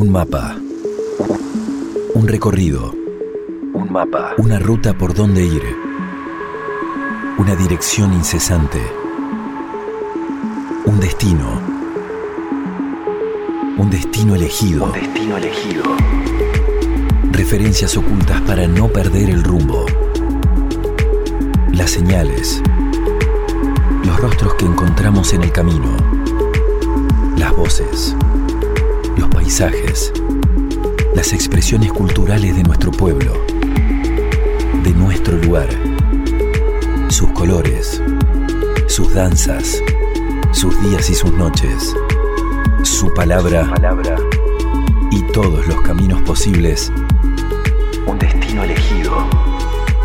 [0.00, 0.56] Un mapa.
[2.14, 2.94] Un recorrido.
[3.74, 4.32] Un mapa.
[4.38, 5.62] Una ruta por donde ir.
[7.36, 8.80] Una dirección incesante.
[10.86, 11.60] Un destino.
[13.76, 14.86] Un destino elegido.
[14.86, 15.82] Un destino elegido.
[17.32, 19.84] Referencias ocultas para no perder el rumbo.
[21.74, 22.62] Las señales.
[24.02, 25.94] Los rostros que encontramos en el camino.
[27.36, 28.16] Las voces.
[29.20, 30.14] Los paisajes.
[31.14, 33.34] Las expresiones culturales de nuestro pueblo.
[34.82, 35.68] De nuestro lugar.
[37.08, 38.02] Sus colores.
[38.86, 39.78] Sus danzas.
[40.52, 41.94] Sus días y sus noches.
[42.82, 43.68] Su palabra.
[43.68, 44.16] Palabra.
[45.10, 46.90] Y todos los caminos posibles
[48.06, 49.12] Un destino elegido.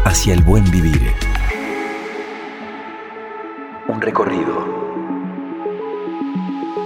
[0.03, 1.13] hacia el buen vivir.
[3.87, 4.65] Un recorrido.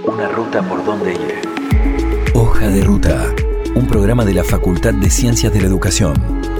[0.05, 1.58] Una ruta por donde ir.
[2.33, 3.33] Hoja de Ruta,
[3.75, 6.13] un programa de la Facultad de Ciencias de la Educación,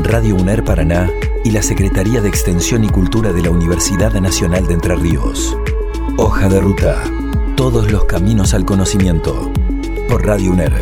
[0.04, 1.10] Radio UNER Paraná
[1.44, 5.56] y la Secretaría de Extensión y Cultura de la Universidad Nacional de Entre Ríos.
[6.18, 7.04] Hoja de Ruta,
[7.56, 9.52] todos los caminos al conocimiento,
[10.08, 10.74] por Radio UNER.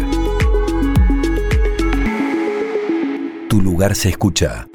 [3.50, 4.67] Tu lugar se escucha.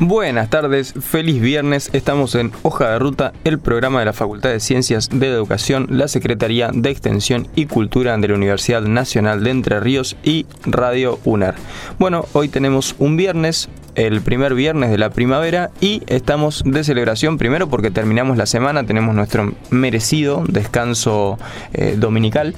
[0.00, 1.88] Buenas tardes, feliz viernes.
[1.94, 6.06] Estamos en Hoja de Ruta, el programa de la Facultad de Ciencias de Educación, la
[6.06, 11.54] Secretaría de Extensión y Cultura de la Universidad Nacional de Entre Ríos y Radio UNER.
[11.98, 17.38] Bueno, hoy tenemos un viernes, el primer viernes de la primavera y estamos de celebración
[17.38, 21.38] primero porque terminamos la semana, tenemos nuestro merecido descanso
[21.72, 22.54] eh, dominical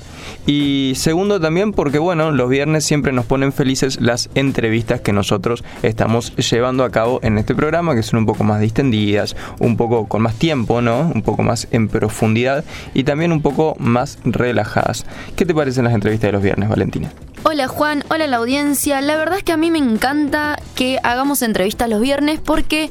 [0.46, 5.64] y segundo también porque bueno, los viernes siempre nos ponen felices las entrevistas que nosotros
[5.82, 10.06] estamos llevando a cabo en este programa que son un poco más distendidas, un poco
[10.06, 11.10] con más tiempo, ¿no?
[11.14, 12.64] Un poco más en profundidad
[12.94, 15.06] y también un poco más relajadas.
[15.36, 17.12] ¿Qué te parecen las entrevistas de los viernes, Valentina?
[17.50, 19.00] Hola Juan, hola la audiencia.
[19.00, 22.90] La verdad es que a mí me encanta que hagamos entrevistas los viernes porque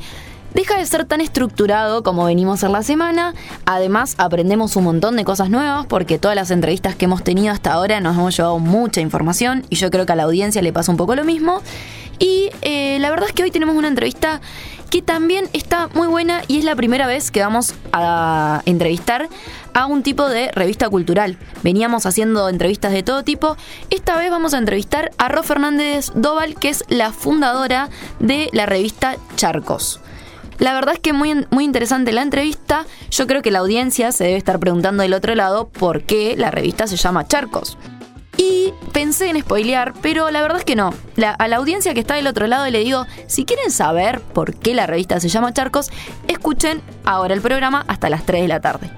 [0.55, 3.35] deja de ser tan estructurado como venimos en la semana.
[3.67, 7.71] Además, aprendemos un montón de cosas nuevas porque todas las entrevistas que hemos tenido hasta
[7.71, 10.89] ahora nos hemos llevado mucha información y yo creo que a la audiencia le pasa
[10.89, 11.61] un poco lo mismo.
[12.17, 14.41] Y eh, la verdad es que hoy tenemos una entrevista
[14.89, 19.29] que también está muy buena y es la primera vez que vamos a entrevistar
[19.73, 21.37] a un tipo de revista cultural.
[21.63, 23.57] Veníamos haciendo entrevistas de todo tipo.
[23.89, 27.89] Esta vez vamos a entrevistar a Ro Fernández Doval, que es la fundadora
[28.19, 29.99] de la revista Charcos.
[30.59, 32.85] La verdad es que muy, muy interesante la entrevista.
[33.11, 36.49] Yo creo que la audiencia se debe estar preguntando del otro lado por qué la
[36.49, 37.77] revista se llama Charcos.
[38.37, 40.93] Y pensé en spoilear, pero la verdad es que no.
[41.15, 44.53] La- a la audiencia que está del otro lado le digo, si quieren saber por
[44.55, 45.89] qué la revista se llama Charcos,
[46.27, 48.89] escuchen ahora el programa hasta las 3 de la tarde.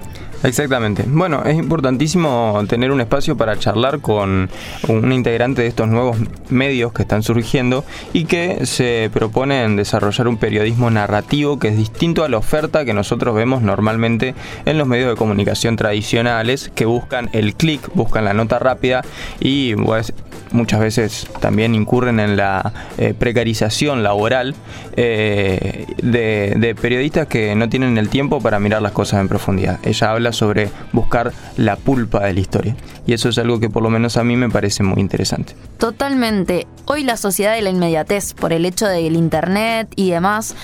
[0.43, 1.03] Exactamente.
[1.05, 4.49] Bueno, es importantísimo tener un espacio para charlar con
[4.87, 6.17] un integrante de estos nuevos
[6.49, 7.83] medios que están surgiendo
[8.13, 12.93] y que se proponen desarrollar un periodismo narrativo que es distinto a la oferta que
[12.93, 14.33] nosotros vemos normalmente
[14.65, 19.01] en los medios de comunicación tradicionales que buscan el clic, buscan la nota rápida
[19.41, 20.13] y pues,
[20.51, 24.55] muchas veces también incurren en la eh, precarización laboral
[24.95, 29.79] eh, de, de periodistas que no tienen el tiempo para mirar las cosas en profundidad.
[29.83, 32.75] Ella habla sobre buscar la pulpa de la historia
[33.09, 35.55] y eso es algo que por lo menos a mí me parece muy interesante.
[35.79, 36.67] Totalmente.
[36.85, 40.55] Hoy la sociedad de la inmediatez, por el hecho del internet y demás.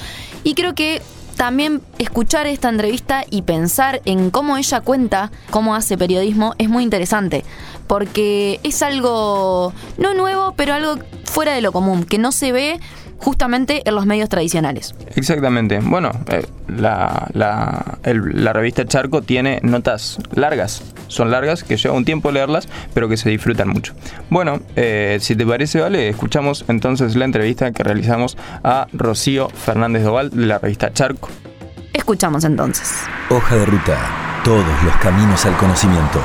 [0.43, 1.01] Y creo que
[1.37, 6.83] también escuchar esta entrevista y pensar en cómo ella cuenta cómo hace periodismo es muy
[6.83, 7.43] interesante.
[7.87, 12.79] Porque es algo no nuevo, pero algo fuera de lo común, que no se ve
[13.17, 14.93] justamente en los medios tradicionales.
[15.15, 15.79] Exactamente.
[15.79, 20.83] Bueno, eh, la, la- el- la revista Charco tiene notas largas.
[21.07, 23.93] Son largas, que lleva un tiempo leerlas, pero que se disfrutan mucho.
[24.29, 30.03] Bueno, eh, si te parece, Vale, escuchamos entonces la entrevista que realizamos a Rocío Fernández
[30.03, 31.29] Doval de la revista Charco.
[31.93, 32.91] Escuchamos entonces.
[33.29, 33.97] Hoja de Ruta,
[34.43, 36.19] todos los caminos al conocimiento.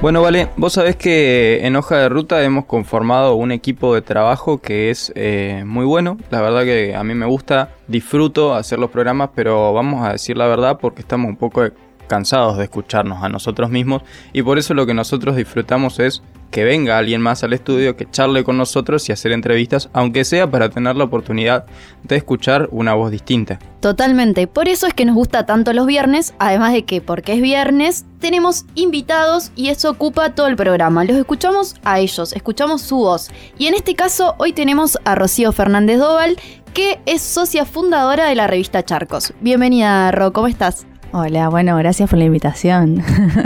[0.00, 4.58] Bueno, vale, vos sabés que en Hoja de Ruta hemos conformado un equipo de trabajo
[4.58, 6.18] que es eh, muy bueno.
[6.30, 10.36] La verdad que a mí me gusta, disfruto hacer los programas, pero vamos a decir
[10.36, 11.64] la verdad porque estamos un poco
[12.08, 14.02] cansados de escucharnos a nosotros mismos
[14.32, 18.10] y por eso lo que nosotros disfrutamos es que venga alguien más al estudio, que
[18.10, 21.66] charle con nosotros y hacer entrevistas, aunque sea para tener la oportunidad
[22.02, 23.58] de escuchar una voz distinta.
[23.80, 27.42] Totalmente, por eso es que nos gusta tanto los viernes, además de que porque es
[27.42, 31.04] viernes tenemos invitados y eso ocupa todo el programa.
[31.04, 33.30] Los escuchamos a ellos, escuchamos su voz.
[33.58, 36.38] Y en este caso hoy tenemos a Rocío Fernández Doval,
[36.74, 39.32] que es socia fundadora de la revista Charcos.
[39.40, 40.87] Bienvenida, Ro, ¿cómo estás?
[41.10, 43.02] Hola, bueno, gracias por la invitación.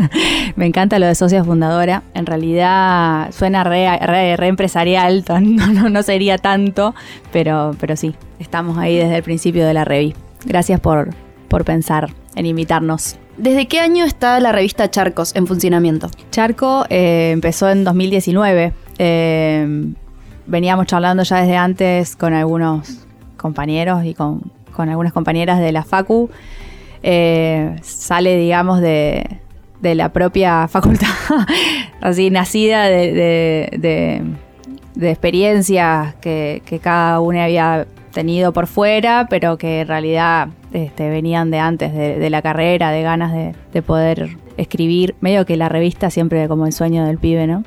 [0.56, 2.02] Me encanta lo de socia fundadora.
[2.12, 3.96] En realidad suena re,
[4.36, 6.92] re, empresarial, no, no, sería tanto,
[7.32, 10.18] pero, pero sí, estamos ahí desde el principio de la revista.
[10.44, 11.10] Gracias por,
[11.46, 13.16] por pensar en invitarnos.
[13.36, 16.10] ¿Desde qué año está la revista Charcos en funcionamiento?
[16.32, 18.72] Charco eh, empezó en 2019.
[18.98, 19.92] Eh,
[20.46, 23.06] veníamos charlando ya desde antes con algunos
[23.36, 26.28] compañeros y con, con algunas compañeras de la FACU
[27.02, 29.38] eh, sale, digamos, de,
[29.82, 31.08] la propia facultad,
[32.00, 34.22] así nacida de,
[35.00, 41.58] experiencias que, cada uno había tenido por fuera, pero que en realidad este, venían de
[41.58, 46.66] antes de, la carrera, de ganas de, poder escribir, medio que la revista siempre como
[46.66, 47.64] el sueño del pibe, ¿no?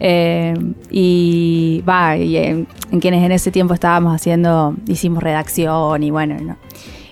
[0.00, 0.54] Eh,
[0.90, 2.66] y va, y en,
[3.00, 6.56] quienes en ese tiempo estábamos haciendo, hicimos redacción y bueno, ¿no?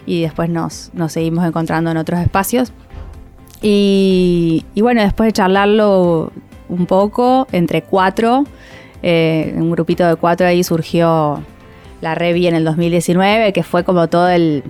[0.06, 2.72] Y después nos, seguimos encontrando en otros espacios.
[3.60, 6.32] Y, bueno, después de charlarlo
[6.68, 8.44] un poco, entre cuatro,
[9.02, 11.42] eh, un grupito de cuatro ahí surgió
[12.00, 14.64] la Revi en el 2019, que fue como todo el,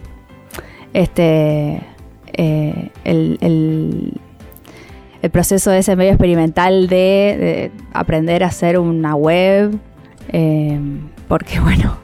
[0.93, 1.81] este,
[2.35, 4.21] eh, el, el,
[5.31, 9.79] proceso de ese medio experimental de, aprender a hacer una web,
[10.29, 10.79] eh,
[11.33, 11.97] porque bueno,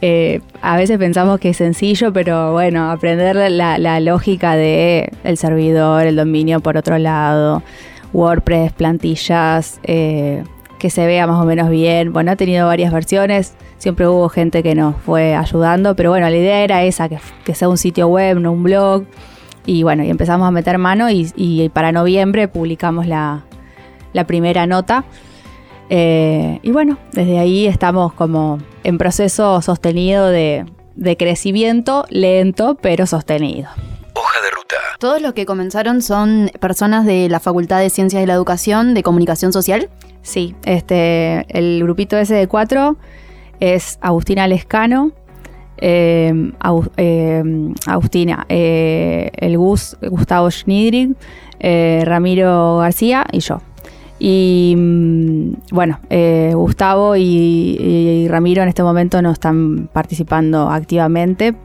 [0.00, 6.04] eh, a veces pensamos que es sencillo, pero bueno, aprender la, lógica de el servidor,
[6.04, 7.62] el dominio por otro lado,
[8.12, 10.42] WordPress, plantillas, eh,
[10.80, 12.12] que se vea más o menos bien.
[12.12, 16.36] Bueno, ha tenido varias versiones, siempre hubo gente que nos fue ayudando, pero bueno, la
[16.36, 19.04] idea era esa, que, sea un sitio web, no un blog.
[19.64, 23.44] Y bueno, y empezamos a meter mano y, para noviembre publicamos la,
[24.12, 25.04] la primera nota.
[25.92, 30.64] Eh, y bueno, desde ahí estamos como en proceso sostenido de,
[31.18, 33.68] crecimiento, lento pero sostenido.
[34.14, 34.76] Hoja de ruta.
[35.00, 39.02] ¿Todos los que comenzaron son personas de la Facultad de Ciencias de la Educación de
[39.02, 39.90] Comunicación Social?
[40.22, 42.96] Sí, este, el grupito ese de cuatro
[43.58, 45.10] es Agustina Lescano,
[45.78, 46.52] eh,
[46.98, 51.16] eh, Agustina, el Gus, Gustavo Schnidrig,
[52.04, 53.60] Ramiro García y yo.
[54.22, 61.56] Y mm, bueno, eh, Gustavo y, Ramiro en este momento no están participando activamente.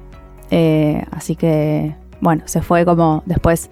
[0.50, 3.69] Eh, así que bueno, se fue como después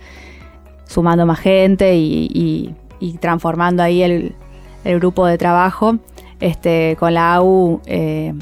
[0.86, 2.76] sumando más gente y,
[3.20, 4.36] transformando ahí el,
[4.84, 5.98] grupo de trabajo.
[6.42, 8.34] Este, con la AU, eh,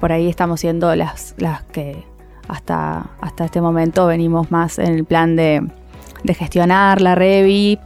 [0.00, 2.04] por ahí estamos siendo las, las que
[2.48, 5.64] hasta, hasta este momento venimos más en el plan de,
[6.24, 7.78] de gestionar la Revi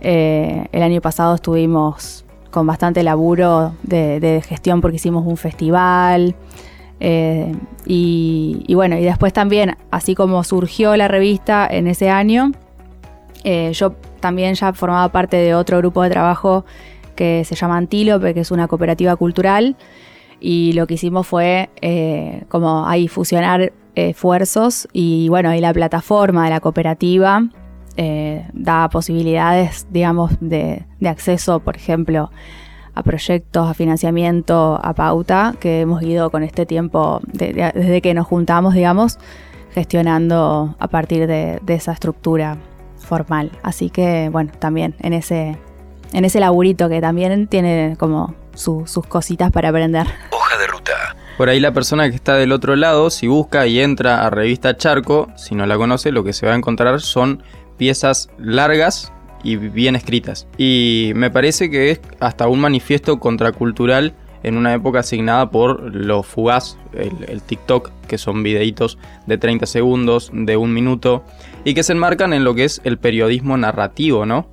[0.00, 6.34] eh, el año pasado estuvimos con bastante laburo de, gestión porque hicimos un festival.
[7.00, 7.54] Eh,
[7.84, 12.52] y, bueno, y después también, así como surgió la revista en ese año,
[13.44, 16.64] eh, yo también ya formaba parte de otro grupo de trabajo
[17.14, 19.76] que se llama Antílope, que es una cooperativa cultural.
[20.40, 21.70] Y lo que hicimos fue
[22.48, 27.48] como ahí fusionar esfuerzos y bueno, ahí la plataforma de la cooperativa
[27.96, 32.30] eh, da posibilidades, digamos, de, acceso, por ejemplo,
[32.94, 38.26] a proyectos, a financiamiento, a pauta, que hemos ido con este tiempo, desde que nos
[38.26, 39.18] juntamos, digamos,
[39.72, 42.58] gestionando a partir de, esa estructura
[42.96, 43.50] formal.
[43.62, 45.56] Así que, bueno, también en ese,
[46.12, 50.06] en ese laburito que también tiene como sus cositas para aprender.
[50.30, 51.16] Hoja de ruta.
[51.36, 54.78] Por ahí la persona que está del otro lado, si busca y entra a revista
[54.78, 57.42] Charco, si no la conoce, lo que se va a encontrar son
[57.76, 60.48] piezas largas y bien escritas.
[60.58, 66.22] Y me parece que es hasta un manifiesto contracultural en una época asignada por lo
[66.22, 71.24] fugaz, el, TikTok, que son videitos de 30 segundos, de un minuto,
[71.64, 74.48] y que se enmarcan en lo que es el periodismo narrativo, ¿no?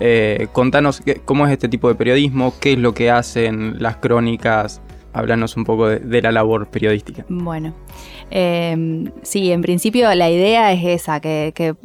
[0.00, 4.82] Eh, contanos cómo es este tipo de periodismo, qué es lo que hacen las crónicas,
[5.12, 7.24] háblanos un poco de, la labor periodística.
[7.28, 7.74] Bueno,
[8.34, 11.76] eh, sí, en principio la idea es esa, que,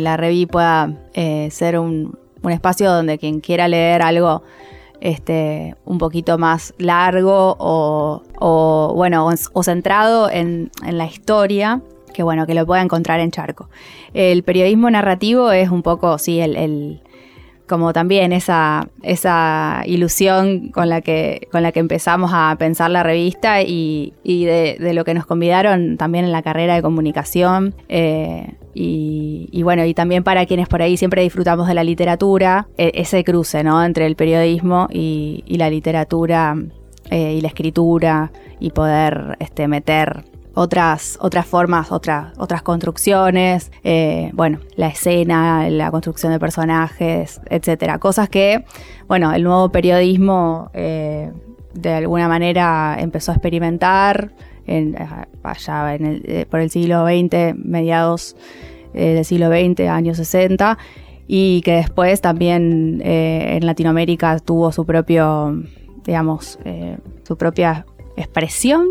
[0.00, 4.42] la reví pueda eh, ser un, espacio donde quien quiera leer algo
[5.02, 11.82] este, un poquito más largo o, bueno, o, centrado en, la historia,
[12.14, 13.68] que bueno, que lo pueda encontrar en Charco.
[14.14, 17.02] El periodismo narrativo es un poco, sí, el
[17.70, 23.04] como también esa, esa ilusión con la, que, con la que empezamos a pensar la
[23.04, 27.76] revista y, de, lo que nos convidaron también en la carrera de comunicación.
[27.88, 32.90] Eh, y, bueno, y también para quienes por ahí siempre disfrutamos de la literatura, e,
[32.94, 33.84] ese cruce ¿no?
[33.84, 36.56] entre el periodismo y, la literatura
[37.08, 44.30] eh, y la escritura y poder este, meter otras, otras formas, otras, otras construcciones, eh,
[44.34, 47.98] bueno, la escena, la construcción de personajes, etcétera.
[47.98, 48.64] Cosas que,
[49.06, 51.30] bueno, el nuevo periodismo eh,
[51.74, 54.32] de alguna manera empezó a experimentar
[54.66, 54.96] en,
[55.42, 58.36] allá en el, eh, por el siglo XX, mediados
[58.92, 60.76] del siglo XX, años 60,
[61.28, 65.62] y que después también en Latinoamérica tuvo su propio,
[66.04, 66.58] digamos,
[67.22, 67.86] su propia
[68.20, 68.86] expresión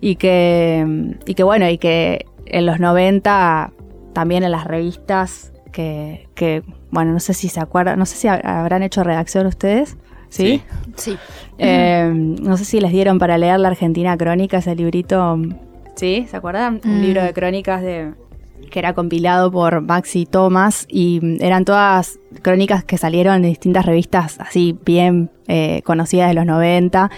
[0.00, 3.72] y que, y que bueno, y que en los 90
[4.12, 8.28] también en las revistas que, que, bueno, no sé si se acuerdan, no sé si
[8.28, 9.96] habrán hecho redacción ustedes.
[10.28, 10.62] ¿Sí?
[10.96, 11.16] Sí.
[11.58, 15.38] Eh, no sé si les dieron para leer La Argentina Crónica, ese librito.
[15.94, 16.26] ¿Sí?
[16.28, 16.80] ¿Se acuerdan?
[16.84, 18.14] Un libro de crónicas de
[18.70, 24.40] que era compilado por Maxi Thomas y eran todas crónicas que salieron de distintas revistas
[24.40, 27.10] así bien eh, conocidas de los 90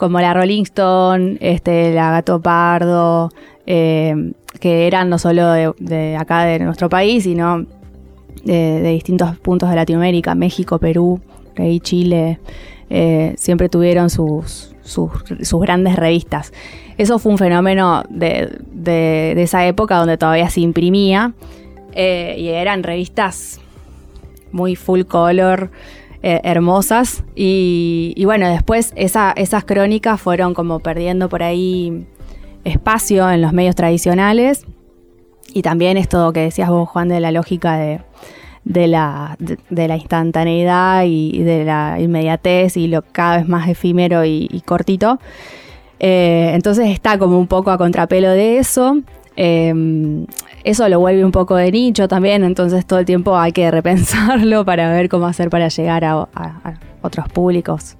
[0.00, 3.30] como la Rolling Stone, este, la Gato Pardo,
[3.66, 7.66] eh, que eran no solo de, acá de nuestro país, sino
[8.42, 11.20] de, distintos puntos de Latinoamérica, México, Perú,
[11.58, 12.40] y Chile,
[12.88, 16.54] eh, siempre tuvieron sus, sus, grandes revistas.
[16.96, 21.34] Eso fue un fenómeno de, esa época donde todavía se imprimía
[21.92, 23.60] eh, y eran revistas
[24.50, 25.70] muy full color,
[26.22, 27.24] eh, hermosas.
[27.34, 32.06] Y, bueno, después esas crónicas fueron como perdiendo por ahí
[32.64, 34.66] espacio en los medios tradicionales.
[35.54, 41.04] Y también esto que decías vos, Juan, de la lógica de, la, de, la instantaneidad
[41.06, 45.18] y de la inmediatez y lo cada vez más efímero y, cortito.
[45.98, 48.98] Eh, entonces está como un poco a contrapelo de eso.
[49.42, 50.26] Em,
[50.64, 54.64] eso lo vuelve un poco de nicho también, entonces todo el tiempo hay que repensarlo
[54.66, 56.28] para ver cómo hacer para llegar a,
[57.00, 57.96] otros públicos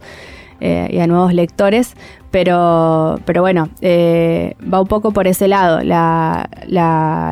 [0.61, 1.94] eh, y a nuevos lectores.
[2.30, 6.47] Pero, pero bueno, eh, va un poco por ese lado, la,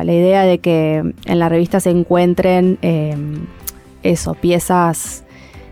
[0.05, 3.45] idea de que en la revista se encuentren em,
[4.01, 5.23] eso, piezas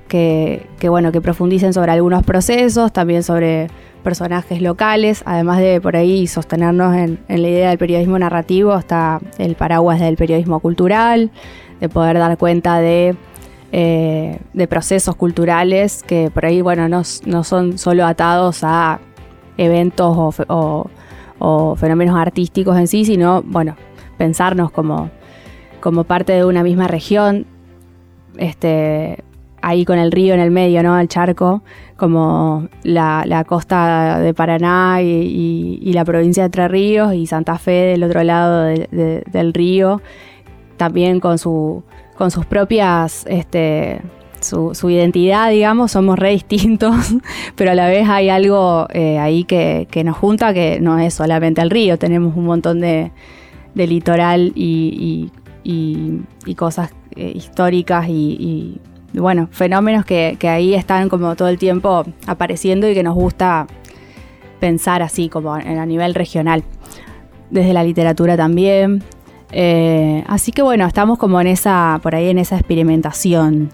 [0.08, 3.70] que, que, bueno, que profundicen sobre algunos procesos, también sobre
[4.08, 9.56] personajes locales, además de por ahí sostenernos en, la idea del periodismo narrativo, está el
[9.56, 11.30] paraguas del periodismo cultural,
[11.82, 13.18] de poder dar cuenta de,
[13.74, 19.02] eh, procesos culturales que por ahí, bueno, no, son solo atados a
[19.58, 23.76] eventos o, fenómenos artísticos en sí, sino, bueno,
[24.18, 25.10] pensarnos como,
[25.82, 27.46] como parte de una misma región,
[28.38, 29.22] este,
[29.68, 30.98] ahí con el río en el medio, ¿no?
[30.98, 31.62] El charco,
[31.98, 38.04] como la, costa de Paraná y, la provincia de Entre Ríos y Santa Fe del
[38.04, 40.02] otro lado del río,
[40.78, 41.84] también con, su,
[42.16, 44.02] con sus propias, este,
[44.40, 46.96] su, identidad, digamos, somos re distintos,
[47.56, 51.62] pero a la vez hay algo eh, ahí que, nos junta que no es solamente
[51.62, 53.12] el río, tenemos un montón de,
[53.76, 55.30] litoral y,
[56.56, 58.80] cosas eh, históricas y
[59.20, 63.68] bueno, fenómenos que, ahí están como todo el tiempo apareciendo y que nos gusta
[64.60, 66.64] pensar así, como a nivel regional.
[67.50, 69.04] Desde la literatura también.
[69.52, 73.70] Eh, así que bueno, estamos como en esa, por ahí en esa experimentación.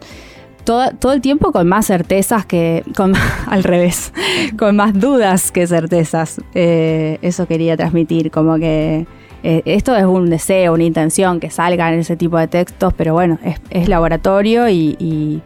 [0.63, 3.13] Todo, todo, el tiempo con más certezas que, con,
[3.47, 4.13] al revés,
[4.57, 6.41] con más dudas que certezas.
[6.53, 9.05] Eh, eso quería transmitir, como que
[9.43, 13.38] eh, esto es un deseo, una intención que salgan ese tipo de textos, pero bueno,
[13.69, 15.41] es, laboratorio y,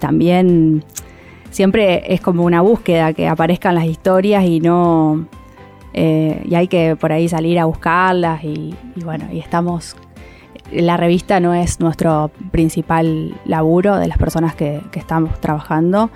[0.00, 0.82] también
[1.50, 5.26] siempre es como una búsqueda que aparezcan las historias y no...
[5.92, 8.74] Eh, y hay que por ahí salir a buscarlas y,
[9.04, 9.96] bueno, y estamos...
[10.72, 16.10] La revista no es nuestro principal laburo de las personas que, estamos trabajando.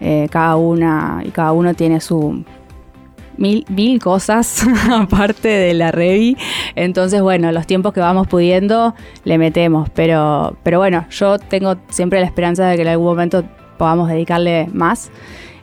[0.00, 2.42] Eh, cada una y cada uno tiene su,
[3.40, 6.36] mil, cosas aparte de la Revi.
[6.76, 8.94] Entonces, bueno, los tiempos que vamos pudiendo
[9.24, 9.88] le metemos.
[9.90, 13.44] Pero, pero bueno, yo tengo siempre la esperanza de que en algún momento
[13.78, 15.10] podamos dedicarle más.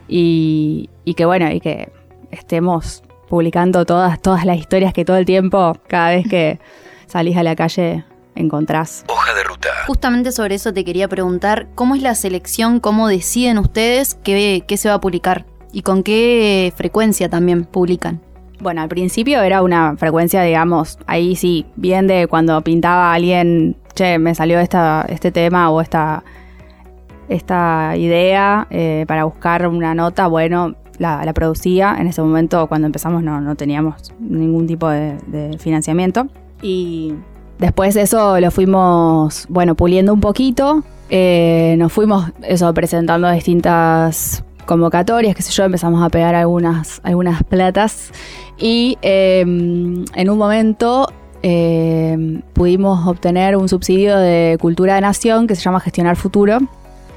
[0.08, 1.92] Y, que bueno, y que
[2.30, 6.58] estemos publicando todas, todas las historias que todo el tiempo, cada vez que
[7.06, 8.04] salís a la calle,
[8.34, 9.04] encontrás.
[9.08, 9.68] Hoja de ruta.
[9.86, 12.80] Justamente sobre eso te quería preguntar, ¿cómo es la selección?
[12.80, 15.44] ¿Cómo deciden ustedes qué, qué se va a publicar?
[15.72, 18.20] Y con qué frecuencia también publican.
[18.60, 24.18] Bueno, al principio era una frecuencia, digamos, ahí sí, bien de cuando pintaba alguien, che,
[24.18, 26.24] me salió esta, este tema o esta,
[27.28, 31.96] esta idea eh, para buscar una nota, bueno, la, producía.
[31.98, 36.26] En ese momento, cuando empezamos, no, teníamos ningún tipo de, financiamiento.
[36.60, 37.14] Y
[37.58, 40.82] después de eso lo fuimos, bueno, puliendo un poquito.
[41.10, 47.42] Eh, nos fuimos, eso, presentando distintas convocatorias, qué sé yo, empezamos a pegar algunas, algunas
[47.42, 48.12] platas
[48.58, 51.08] Y eh, en un momento
[51.42, 56.58] eh, pudimos obtener un subsidio de Cultura de Nación que se llama Gestionar Futuro.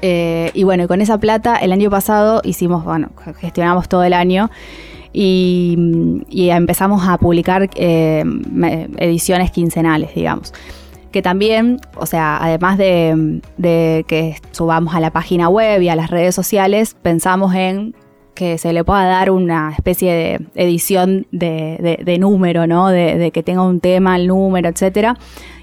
[0.00, 4.50] Eh, y bueno, con esa plata el año pasado hicimos, bueno, gestionamos todo el año
[5.12, 5.76] y,
[6.50, 8.24] empezamos a publicar eh,
[8.96, 10.54] ediciones quincenales, digamos.
[11.12, 13.42] Que también, o sea, además de,
[14.08, 17.94] que subamos a la página web y a las redes sociales, pensamos en
[18.34, 22.88] que se le pueda dar una especie de edición de, número, ¿no?
[22.88, 25.18] De, de que tenga un tema, el número, etcétera.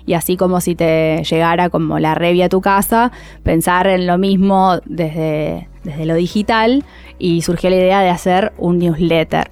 [0.05, 3.11] Y así como si te llegara como la revia a tu casa,
[3.43, 6.83] pensar en lo mismo desde, desde lo digital
[7.17, 9.49] y surgió la idea de hacer un newsletter.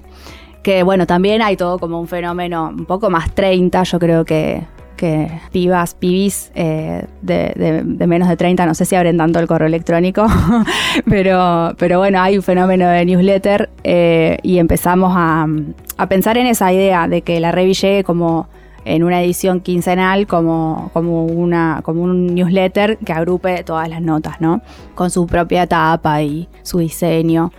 [0.63, 4.63] Que bueno, también hay todo como un fenómeno un poco más 30, yo creo que,
[4.97, 9.67] que pibas, pibis eh, de, menos de 30, no sé si abren tanto el correo
[9.67, 10.25] electrónico,
[11.09, 15.47] pero, pero bueno, hay un fenómeno de newsletter eh, y empezamos a,
[15.97, 18.49] a pensar en esa idea de que la revi llegue como
[18.87, 24.39] en una edición quincenal como, como, una, como un newsletter que agrupe todas las notas,
[24.39, 24.61] ¿no?
[24.95, 27.51] Con su propia tapa y su diseño.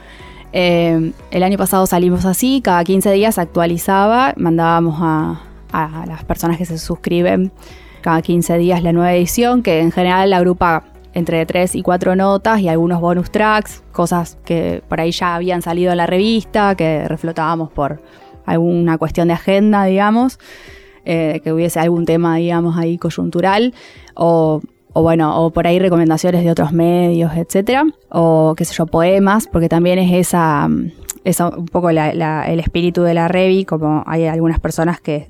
[0.53, 6.59] Eh, el año pasado salimos así, cada 15 días actualizaba, mandábamos a, a las personas
[6.59, 7.53] que se suscriben
[8.01, 10.85] cada 15 días la nueva edición, que en general agrupa
[11.15, 15.63] entre 3 y 4 notas y algunos bonus tracks, cosas que por ahí ya habían
[15.63, 18.03] salido en la revista, que reflotábamos por
[18.47, 20.39] alguna cuestión de agenda, digamos,
[21.05, 23.75] eh, que hubiese algún tema, digamos, ahí coyuntural,
[24.15, 24.61] o,
[24.95, 29.69] bueno, o por ahí recomendaciones de otros medios, etcétera, o qué sé yo, poemas, porque
[29.69, 30.93] también es esa, mm,
[31.25, 35.29] esa un poco el espíritu de la revi, como hay algunas personas que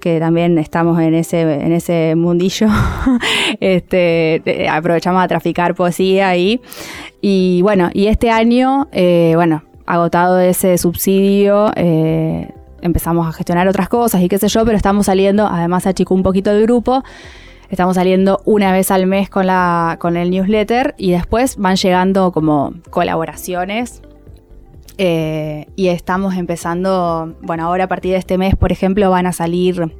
[0.00, 2.68] que también estamos en ese, en ese mundillo,
[3.60, 6.60] este, eh, aprovechamos a traficar poesía ahí.
[7.20, 12.48] Y bueno, y este año, eh, bueno, agotado ese subsidio, eh,
[12.80, 16.22] empezamos a gestionar otras cosas y qué sé yo, pero estamos saliendo, además achicó un
[16.22, 17.04] poquito el grupo,
[17.68, 22.32] estamos saliendo una vez al mes con, la, con el newsletter y después van llegando
[22.32, 24.00] como colaboraciones
[25.02, 29.32] eh, y estamos empezando, bueno, ahora a partir de este mes, por ejemplo, van a
[29.32, 29.90] salir,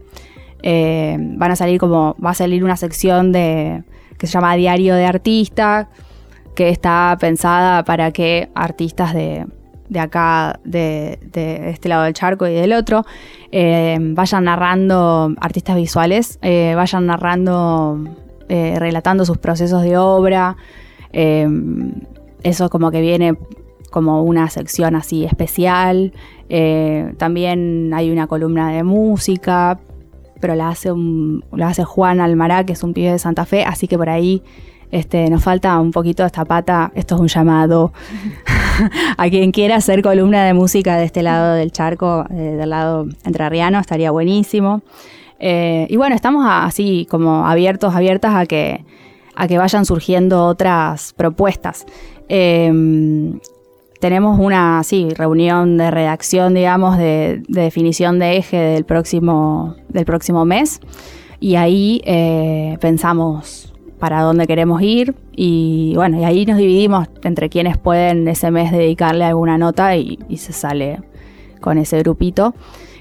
[0.62, 3.82] eh, van a salir como, va a salir una sección de
[4.18, 5.88] que se llama Diario de Artista,
[6.54, 9.46] que está pensada para que artistas de,
[9.88, 13.06] de acá, de, este lado del charco y del otro,
[13.52, 18.04] eh, vayan narrando, artistas visuales, vayan narrando,
[18.50, 20.58] relatando sus procesos de obra.
[22.42, 23.38] eso como que viene
[23.90, 26.12] como una sección así especial.
[26.48, 29.78] Eh, también hay una columna de música,
[30.40, 30.90] pero la hace,
[31.52, 34.42] la hace Juan Almará, que es un pibe de Santa Fe, así que por ahí
[34.90, 36.90] este, nos falta un poquito esta pata.
[36.94, 37.92] Esto es un llamado
[39.16, 43.06] a quien quiera hacer columna de música de este lado del charco, eh, del lado
[43.24, 44.82] entrerriano, estaría buenísimo.
[45.38, 48.84] Eh, y bueno, estamos así como abiertos, abiertas a que,
[49.34, 51.86] a que vayan surgiendo otras propuestas.
[54.00, 60.06] Tenemos una sí, reunión de redacción, digamos, de, de definición de eje del próximo, del
[60.06, 60.80] próximo mes.
[61.38, 65.14] Y ahí eh, pensamos para dónde queremos ir.
[65.32, 70.18] Y bueno, y ahí nos dividimos entre quienes pueden ese mes dedicarle alguna nota y,
[70.28, 71.02] y se sale
[71.60, 72.54] con ese grupito.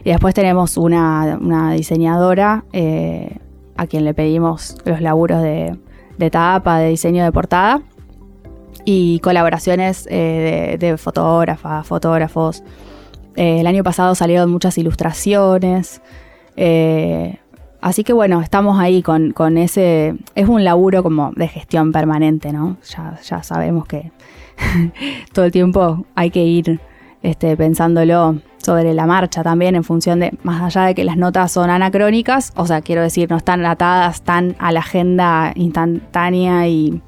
[0.03, 3.37] Y después tenemos una, una diseñadora eh,
[3.77, 5.77] a quien le pedimos los laburos de,
[6.17, 7.81] de tapa, de diseño de portada
[8.85, 12.63] y colaboraciones eh, de, fotógrafas, fotógrafos.
[13.35, 16.01] Eh, el año pasado salieron muchas ilustraciones.
[16.55, 17.37] eh,
[17.81, 20.15] así que bueno, estamos ahí con, con ese...
[20.35, 22.77] Es un laburo como de gestión permanente, ¿no?
[22.95, 24.11] Ya, ya sabemos que
[25.33, 26.79] todo el tiempo hay que ir
[27.21, 31.51] este, pensándolo sobre la marcha también en función de, más allá de que las notas
[31.51, 37.01] son anacrónicas, o sea, quiero decir, no están atadas tan a la agenda instantánea y,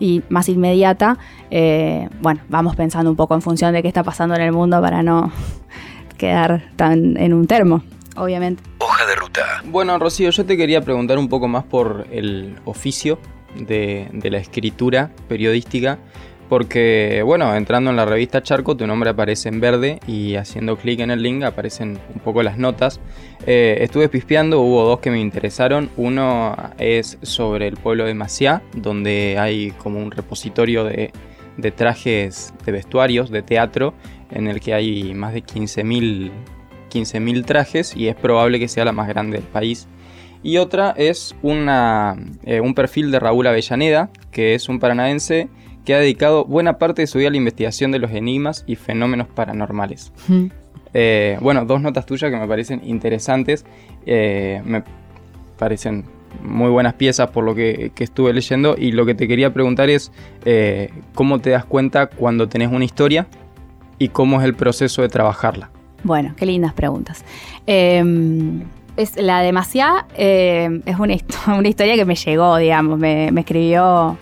[0.00, 1.18] y más inmediata,
[1.50, 4.80] eh, bueno, vamos pensando un poco en función de qué está pasando en el mundo
[4.80, 5.32] para no
[6.18, 7.82] quedar tan en un termo,
[8.16, 8.62] obviamente.
[8.78, 9.62] Hoja de ruta.
[9.64, 13.18] Bueno, Rocío, yo te quería preguntar un poco más por el oficio
[13.56, 15.98] de, de la escritura periodística,
[16.48, 21.00] porque, bueno, entrando en la revista Charco, tu nombre aparece en verde y haciendo clic
[21.00, 23.00] en el link aparecen un poco las notas.
[23.46, 25.90] Eh, estuve pispeando, hubo dos que me interesaron.
[25.96, 31.12] Uno es sobre el pueblo de Maciá, donde hay como un repositorio de,
[31.76, 33.92] trajes, de vestuarios, de teatro,
[34.30, 36.30] en el que hay más de 15.000
[36.88, 39.86] 15.000 trajes y es probable que sea la más grande del país.
[40.42, 45.48] Y otra es eh, un perfil de Raúl Avellaneda, que es un paranaense
[45.88, 48.76] que ha dedicado buena parte de su vida a la investigación de los enigmas y
[48.76, 50.12] fenómenos paranormales.
[50.92, 53.64] Eh, bueno, dos notas tuyas que me parecen interesantes.
[54.04, 54.82] Eh, me
[55.58, 56.04] parecen
[56.42, 58.76] muy buenas piezas por lo que, que, estuve leyendo.
[58.76, 60.12] Y lo que te quería preguntar es
[60.44, 63.26] eh, cómo te das cuenta cuando tenés una historia
[63.98, 65.70] y cómo es el proceso de trabajarla.
[66.04, 67.24] Bueno, qué lindas preguntas.
[67.66, 68.64] Em,
[68.98, 71.16] es la demasiada es una,
[71.58, 74.18] una, historia que me llegó, digamos, me, me escribió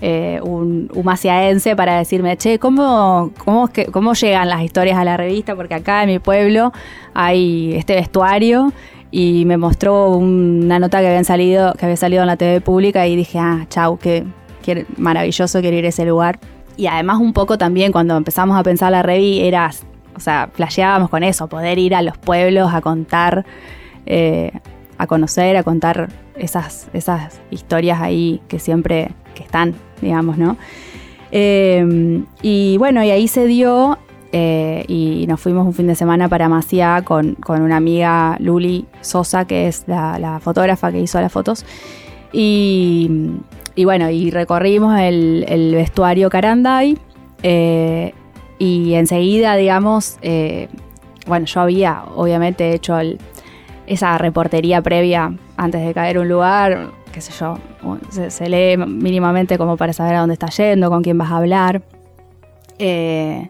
[0.00, 5.56] eh, un humaciaense para decirme, che, ¿cómo, cómo, ¿cómo llegan las historias a la revista?
[5.56, 6.72] Porque acá en mi pueblo
[7.14, 8.72] hay este vestuario
[9.10, 13.06] y me mostró una nota que, habían salido, que había salido en la TV pública
[13.06, 14.26] y dije, ah, chau, qué,
[14.98, 16.38] maravilloso quiero ir a ese lugar.
[16.76, 19.70] Y además un poco también cuando empezamos a pensar la revista era,
[20.14, 23.46] o sea, flasheábamos con eso, poder ir a los pueblos a contar,
[24.04, 24.52] eh,
[24.98, 30.56] a conocer, a contar esas, esas historias ahí que siempre que están, digamos, ¿no?
[31.30, 33.98] Em, y bueno, y ahí se dio
[34.32, 39.46] eh, y nos fuimos un fin de semana para Maciá con, una amiga Luli Sosa,
[39.46, 41.64] que es la, fotógrafa que hizo las fotos.
[42.32, 43.08] Y,
[43.84, 46.98] bueno, y recorrimos el, vestuario Caranday.
[47.42, 48.12] Eh,
[48.58, 50.68] y enseguida, digamos, eh,
[51.26, 52.98] bueno, yo había obviamente hecho
[53.86, 57.56] esa reportería previa antes de caer un lugar, qué sé yo,
[58.10, 61.80] se, lee mínimamente como para saber a dónde está yendo, con quién vas a hablar.
[62.78, 63.48] Eh,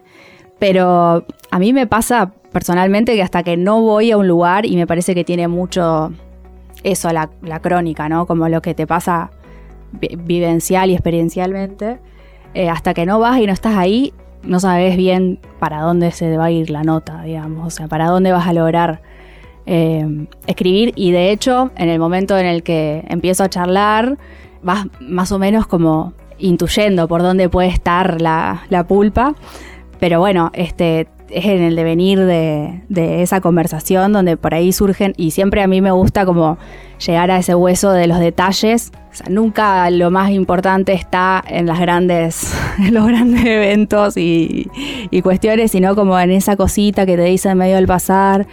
[0.57, 4.77] pero a mí me pasa personalmente que hasta que no voy a un lugar y
[4.77, 6.13] me parece que tiene mucho
[6.83, 7.27] eso, la,
[7.59, 8.25] crónica, ¿no?
[8.25, 9.31] Como lo que te pasa
[9.91, 11.99] vivencial y experiencialmente,
[12.53, 16.37] eh, hasta que no vas y no estás ahí, no sabes bien para dónde se
[16.37, 19.01] va a ir la nota, digamos, o sea, para dónde vas a lograr
[19.67, 24.17] eh, escribir y de hecho en el momento en el que empiezo a charlar
[24.63, 29.35] vas más o menos como intuyendo por dónde puede estar la, pulpa,
[29.99, 35.13] pero bueno, este es en el devenir de, de, esa conversación donde por ahí surgen
[35.17, 36.57] y siempre a mí me gusta como
[37.05, 38.91] llegar a ese hueso de los detalles.
[39.29, 44.69] nunca lo más importante está en las grandes, en los grandes eventos y,
[45.11, 48.47] y, cuestiones, sino como en esa cosita que te dice en medio del pasar,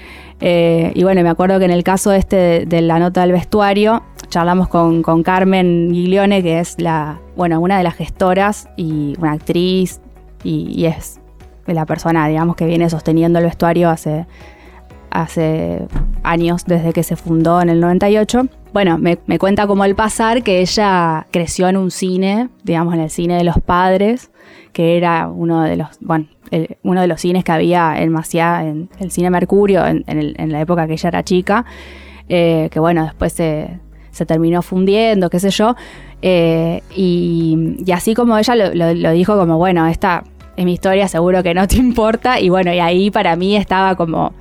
[0.47, 4.03] eh, y bueno, me acuerdo que en el caso este de, la nota del vestuario,
[4.29, 10.03] charlamos con, Carmen Giglione, que es la, bueno, una de las gestoras y una actriz,
[10.43, 11.19] y, es
[11.65, 14.27] la persona, digamos, que viene sosteniendo el vestuario hace,
[15.14, 15.87] hace
[16.22, 18.46] años, desde que se fundó en el 98.
[18.74, 23.00] Bueno, me, me cuenta como el pasar que ella creció en un cine, digamos, en
[23.00, 24.31] el cine de los padres,
[24.72, 26.27] que era uno de los, bueno,
[26.83, 30.87] uno de los cines que había en Maciá, en el cine Mercurio, en, la época
[30.87, 31.64] que ella era chica,
[32.29, 33.81] eh, que bueno, después se,
[34.27, 35.74] terminó fundiendo, qué sé yo.
[36.22, 40.24] Eh, y, así como ella lo, dijo como, bueno, esta
[40.57, 42.40] es mi historia, seguro que no te importa.
[42.40, 44.33] Y bueno, y ahí para mí estaba como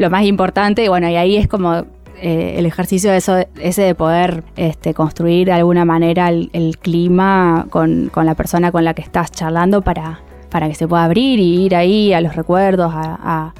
[0.00, 0.84] lo más importante.
[0.84, 1.84] Y bueno, y ahí es como
[2.20, 7.66] eh, el ejercicio de eso, ese de poder este, construir de alguna manera el, clima
[7.70, 11.66] con, la persona con la que estás charlando para, para que se pueda abrir y
[11.66, 13.52] ir ahí a los recuerdos, a,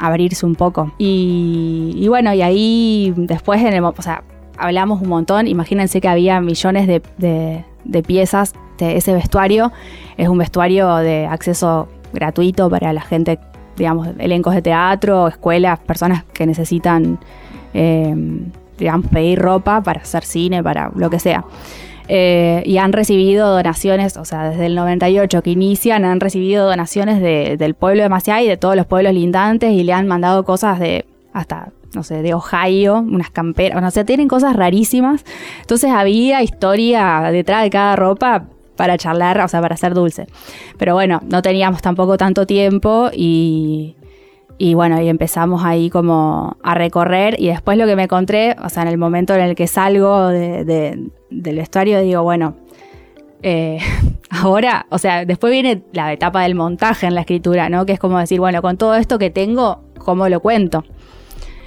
[0.00, 0.92] abrirse un poco.
[0.98, 4.24] Y, bueno, y ahí después, en el, o sea,
[4.56, 5.46] hablamos un montón.
[5.46, 8.54] Imagínense que había millones de, de piezas.
[8.78, 9.72] De ese vestuario
[10.16, 13.38] es un vestuario de acceso gratuito para la gente,
[13.78, 17.18] digamos, elencos de teatro, escuelas, personas que necesitan
[17.72, 18.14] eh,
[18.78, 21.44] digamos, pedir ropa para hacer cine, para lo que sea.
[22.10, 27.20] Eh, y han recibido donaciones, o sea, desde el 98 que inician, han recibido donaciones
[27.20, 30.78] del pueblo de Maciá y de todos los pueblos lindantes y le han mandado cosas
[30.80, 35.24] de hasta, no sé, de Ohio, unas camperas, o sea, tienen cosas rarísimas.
[35.60, 38.46] Entonces había historia detrás de cada ropa
[38.78, 40.26] para charlar, o sea, para hacer dulce.
[40.78, 43.96] Pero bueno, no teníamos tampoco tanto tiempo y,
[44.56, 48.68] y bueno, y empezamos ahí como a recorrer y después lo que me encontré, o
[48.70, 52.54] sea, en el momento en el que salgo del vestuario, digo, bueno,
[53.42, 53.78] eh,
[54.30, 57.84] ahora, o sea, después viene la etapa del montaje en la escritura, ¿no?
[57.84, 60.84] Que es como decir, bueno, con todo esto que tengo, ¿cómo lo cuento?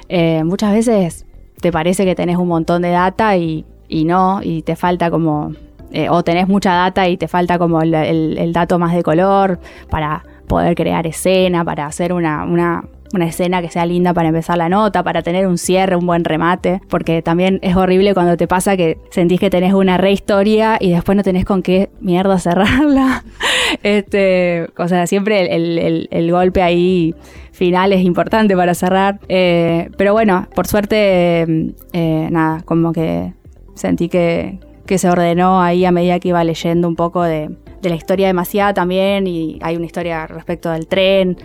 [0.10, 1.26] Eh, muchas veces
[1.62, 5.54] te parece que tenés un montón de data y, no, y te falta como,
[5.92, 10.24] eh, o tenés mucha data y te falta como el dato más de color para
[10.52, 12.84] poder crear escena, para hacer una, una,
[13.26, 16.82] escena que sea linda para empezar la nota, para tener un cierre, un buen remate,
[16.90, 21.16] porque también es horrible cuando te pasa que sentís que tenés una rehistoria y después
[21.16, 23.24] no tenés con qué mierda cerrarla.
[23.84, 27.16] este, o sea, siempre el, golpe ahí
[27.54, 29.22] final es importante para cerrar.
[29.30, 33.34] Eh, pero bueno, por suerte, eh, nada, como que
[33.74, 34.60] sentí que,
[34.92, 37.50] que se ordenó ahí a medida que iba leyendo un poco de,
[37.82, 41.38] de la historia demasiada también y hay una historia respecto del tren.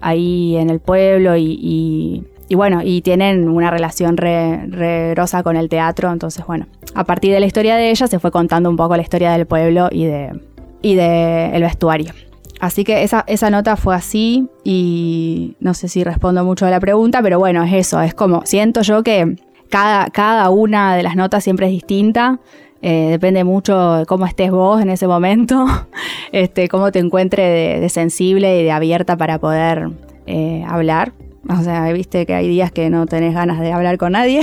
[0.00, 6.10] ahí en el pueblo y, bueno, y tienen una relación re, grosa con el teatro,
[6.10, 6.66] entonces bueno,
[6.96, 9.46] a partir de la historia de ella se fue contando un poco la historia del
[9.46, 10.40] pueblo y de,
[10.82, 12.12] y de vestuario.
[12.58, 16.80] Así que esa, esa nota fue así y no sé si respondo mucho a la
[16.80, 19.36] pregunta, pero bueno, es eso, es como, siento yo que
[19.70, 22.40] cada, cada una de las notas siempre es distinta,
[22.82, 25.66] eh, depende mucho de cómo estés vos en ese momento,
[26.32, 29.90] este, cómo te encuentres de, sensible y de abierta para poder
[30.26, 31.12] eh, hablar.
[31.48, 34.42] O sea, viste que hay días que no tenés ganas de hablar con nadie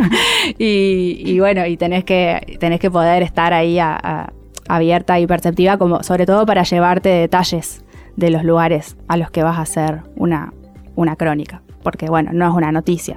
[0.58, 4.30] y, bueno, y tenés que, tenés que poder estar ahí a
[4.68, 7.84] abierta y perceptiva, como sobre todo para llevarte detalles
[8.16, 10.52] de los lugares a los que vas a hacer una,
[10.94, 11.62] una crónica.
[11.82, 13.16] Porque bueno, no es una noticia.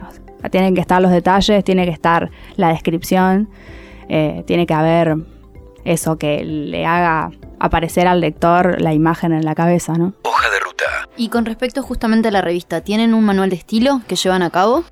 [0.52, 3.50] tienen que estar los detalles, tiene que estar la descripción,
[4.10, 5.18] eh, tiene que haber
[5.86, 10.14] eso que le haga aparecer al lector la imagen en la cabeza, ¿no?
[10.24, 10.84] Hoja de ruta.
[11.16, 14.50] Y con respecto justamente a la revista, ¿tienen un manual de estilo que llevan a
[14.50, 14.84] cabo?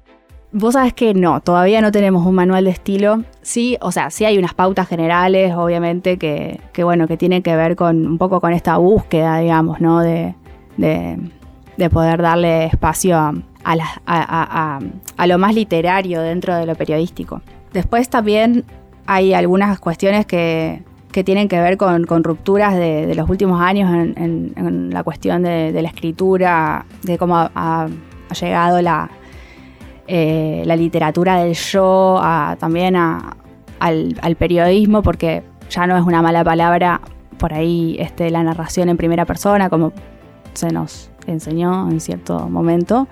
[0.58, 3.24] Vos sabés que no, todavía no tenemos un manual de estilo.
[3.42, 7.76] Sí, o sea, sí hay unas pautas generales, obviamente, que, bueno, que tienen que ver
[7.76, 10.00] con un poco con esta búsqueda, digamos, ¿no?
[10.00, 10.34] De,
[10.78, 13.34] de, poder darle espacio a,
[13.66, 14.80] a,
[15.18, 17.42] a, lo más literario dentro de lo periodístico.
[17.74, 18.64] Después también
[19.06, 24.90] hay algunas cuestiones que, que tienen que ver con, rupturas de, los últimos años en,
[24.92, 27.88] la cuestión de, la escritura, de cómo ha
[28.40, 29.10] llegado la
[30.08, 32.22] eh, la literatura del yo,
[32.60, 37.02] también al, periodismo, porque ya no es una mala palabra
[37.40, 39.94] por ahí este, la narración en primera persona, como
[40.54, 43.08] se nos enseñó en cierto momento.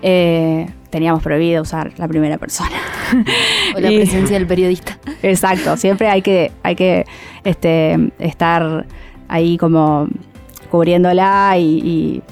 [0.00, 2.76] Eh, teníamos prohibido usar la primera persona.
[3.76, 4.98] O la presencia del periodista.
[5.22, 7.06] Exacto, siempre hay que, hay que
[7.44, 8.86] este, estar
[9.28, 10.08] ahí como
[10.70, 12.22] cubriéndola y,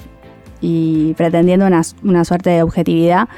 [1.15, 3.29] pretendiendo una, una, suerte de objetividad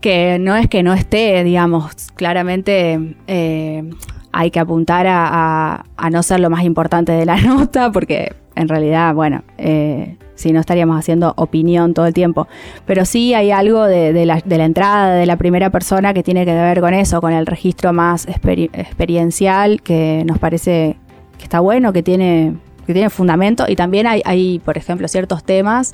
[0.00, 3.90] que no es que no esté, digamos, claramente eh,
[4.32, 9.14] hay que apuntar a, no ser lo más importante de la nota, porque en realidad,
[9.14, 12.48] bueno, eh, si no estaríamos haciendo opinión todo el tiempo.
[12.86, 16.80] Pero sí hay algo de, la, entrada de la primera persona que tiene que ver
[16.80, 20.96] con eso, con el registro más experiencial, que nos parece
[21.36, 22.54] que está bueno, que tiene,
[22.86, 23.66] que tiene fundamento.
[23.68, 25.92] Y también hay, por ejemplo, ciertos temas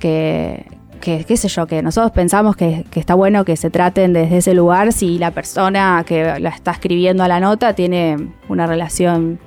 [0.00, 0.66] que,
[1.00, 4.54] que, qué sé yo, que nosotros pensamos que, está bueno que se traten desde ese
[4.54, 8.16] lugar si la persona que la está escribiendo a la nota tiene
[8.48, 9.38] una relación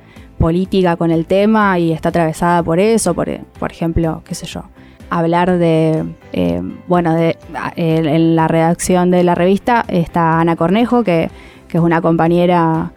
[0.43, 4.63] política con el tema y está atravesada por eso, por, por ejemplo, qué sé yo,
[5.09, 6.03] hablar de,
[6.33, 7.37] eh, bueno, de,
[7.77, 11.29] en la redacción de la revista está Ana Cornejo, que,
[11.69, 12.91] es una compañera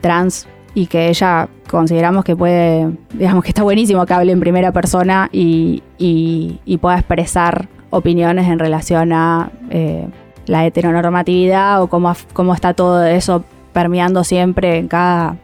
[0.00, 4.70] trans y que ella consideramos que puede, digamos que está buenísimo que hable en primera
[4.70, 10.06] persona y, y pueda expresar opiniones en relación a eh,
[10.46, 15.36] la heteronormatividad o cómo, cómo, está todo eso permeando siempre en cada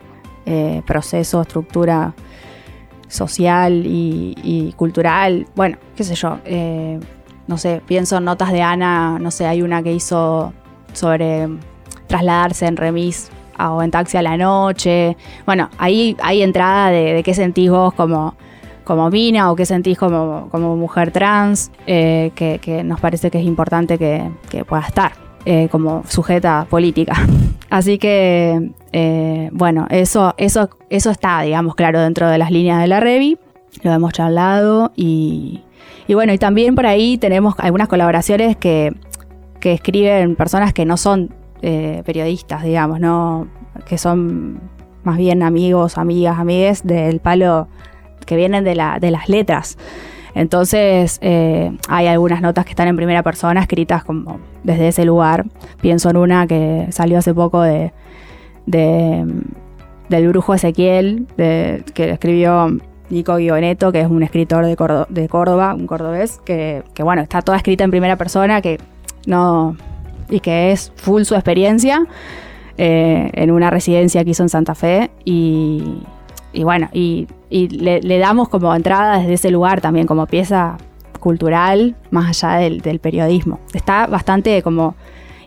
[0.50, 2.14] eh, proceso, estructura
[3.06, 5.46] social y, cultural.
[5.54, 6.98] Bueno, qué sé yo, eh,
[7.46, 10.54] no sé, pienso en notas de Ana, no sé, hay una que hizo
[10.94, 11.48] sobre
[12.06, 15.18] trasladarse en remis o en taxi a la noche.
[15.44, 18.34] Bueno, ahí hay entrada de, qué sentís vos como
[18.84, 23.44] como Mina o qué sentís como, como mujer trans, eh, que, nos parece que es
[23.44, 24.30] importante que,
[24.64, 27.14] pueda estar eh, como sujeta política.
[27.70, 32.86] Así que, eh, bueno, eso, eso, eso está, digamos, claro, dentro de las líneas de
[32.86, 33.38] la Revi,
[33.82, 35.62] lo hemos charlado y,
[36.06, 38.92] y bueno, y también por ahí tenemos algunas colaboraciones que,
[39.58, 43.48] que escriben personas que no son periodistas, digamos, no
[43.86, 44.60] que son
[45.02, 47.68] más bien amigos, amigas, amigues del palo
[48.26, 49.78] que vienen de, la, de las letras.
[50.38, 55.46] Entonces eh, hay algunas notas que están en primera persona escritas como desde ese lugar.
[55.80, 57.92] Pienso en una que salió hace poco de,
[58.64, 62.68] del brujo Ezequiel, que escribió
[63.10, 64.76] Nico Guioneto, que es un escritor de,
[65.28, 68.78] Córdoba, un cordobés, que, bueno, está toda escrita en primera persona, que
[69.26, 69.76] no
[70.30, 72.06] y que es full su experiencia
[72.76, 76.04] eh, en una residencia que hizo en Santa Fe y
[76.62, 80.76] bueno, y, le, damos como entrada desde ese lugar también, como pieza
[81.20, 83.60] cultural, más allá del, periodismo.
[83.74, 84.94] Está bastante como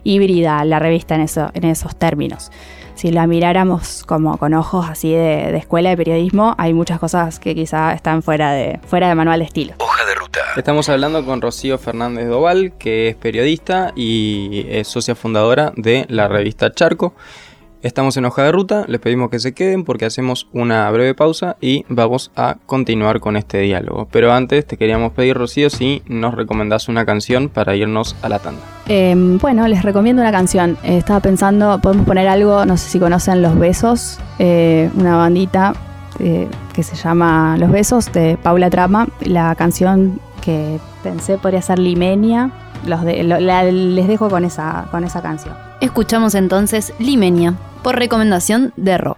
[0.04, 2.50] híbrida la revista en, eso, en esos términos.
[2.94, 7.54] Si la miráramos como con ojos así de, escuela de periodismo, hay muchas cosas que
[7.54, 9.74] quizá están fuera de, fuera de manual de estilo.
[9.78, 10.40] Hoja de ruta.
[10.56, 16.28] Estamos hablando con Rocío Fernández Doval, que es periodista y es socia fundadora de la
[16.28, 17.14] revista Charco.
[17.82, 21.56] Estamos en hoja de ruta, les pedimos que se queden porque hacemos una breve pausa
[21.60, 24.06] y vamos a continuar con este diálogo.
[24.12, 28.38] Pero antes te queríamos pedir, Rocío, si nos recomendás una canción para irnos a la
[28.38, 28.60] tanda.
[28.86, 30.78] Em, bueno, les recomiendo una canción.
[30.84, 35.72] Eh, estaba pensando, podemos poner algo, no sé si conocen Los Besos, eh, una bandita
[36.20, 39.08] eh, que se llama Los Besos de Paula Trama.
[39.22, 42.52] La canción que pensé podría ser Limenia.
[42.86, 45.54] Los de- lo- la- les dejo con esa, con esa canción.
[45.80, 49.16] Escuchamos entonces Limenia, por recomendación de Ro.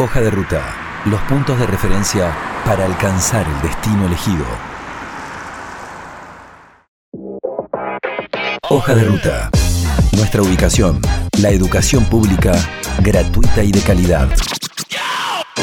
[0.00, 0.62] Hoja de ruta.
[1.04, 2.32] Los puntos de referencia
[2.64, 4.67] para alcanzar el destino elegido.
[8.78, 9.50] Hoja de ruta.
[10.12, 11.00] Nuestra ubicación.
[11.40, 12.52] La educación pública
[13.02, 14.28] gratuita y de calidad.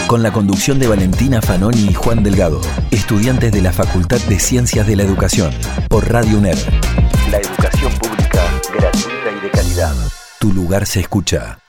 [0.05, 2.59] Con la conducción de Valentina Fanoni y Juan Delgado,
[2.91, 5.53] estudiantes de la Facultad de Ciencias de la Educación,
[5.87, 6.57] por Radio UNED.
[7.31, 8.43] La educación pública
[8.77, 9.95] gratuita y de calidad.
[10.41, 11.59] Tu lugar se escucha.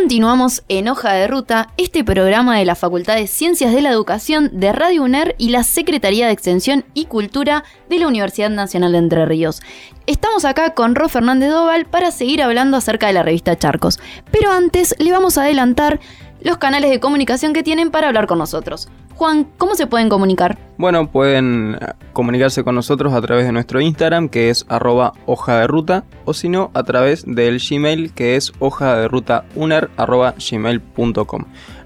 [0.00, 4.48] Continuamos en Hoja de Ruta, este programa de la Facultad de Ciencias de la Educación
[4.50, 8.98] de Radio UNER y la Secretaría de Extensión y Cultura de la Universidad Nacional de
[8.98, 9.60] Entre Ríos.
[10.06, 14.00] Estamos acá con Ro Fernández Doval para seguir hablando acerca de la revista Charcos,
[14.32, 16.00] pero antes le vamos a adelantar
[16.40, 18.88] los canales de comunicación que tienen para hablar con nosotros.
[19.20, 20.56] Juan, ¿cómo se pueden comunicar?
[20.78, 25.60] Bueno, pueden eh, comunicarse con nosotros a través de nuestro Instagram, que es arroba hoja
[25.60, 29.44] de ruta, o si no, a través del Gmail, que es hoja de ruta.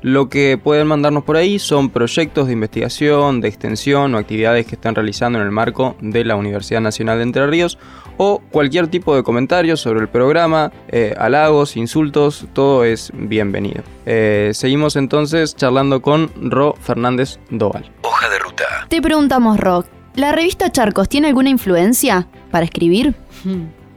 [0.02, 4.76] Lo que pueden mandarnos por ahí son proyectos de investigación, de extensión o actividades que
[4.76, 7.78] están realizando en el marco de la Universidad Nacional de Entre Ríos
[8.16, 13.82] o cualquier tipo de comentario sobre el programa, eh, halagos, insultos, todo es bienvenido.
[14.06, 17.90] Eh, seguimos entonces charlando con Ro Fernández Doval.
[18.02, 18.64] Hoja de ruta.
[18.88, 23.14] Te preguntamos, Rock, ¿la revista Charcos tiene alguna influencia para escribir?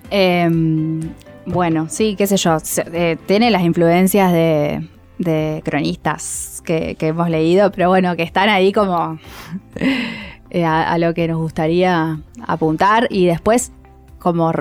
[0.10, 1.02] Em,
[1.46, 2.58] bueno, sí, qué sé yo.
[2.94, 4.88] eh, tiene las influencias de,
[5.18, 8.96] de cronistas que, que hemos leído, pero bueno, que están ahí como
[10.64, 13.08] a, a lo que nos gustaría apuntar.
[13.10, 13.72] Y después,
[14.20, 14.52] como,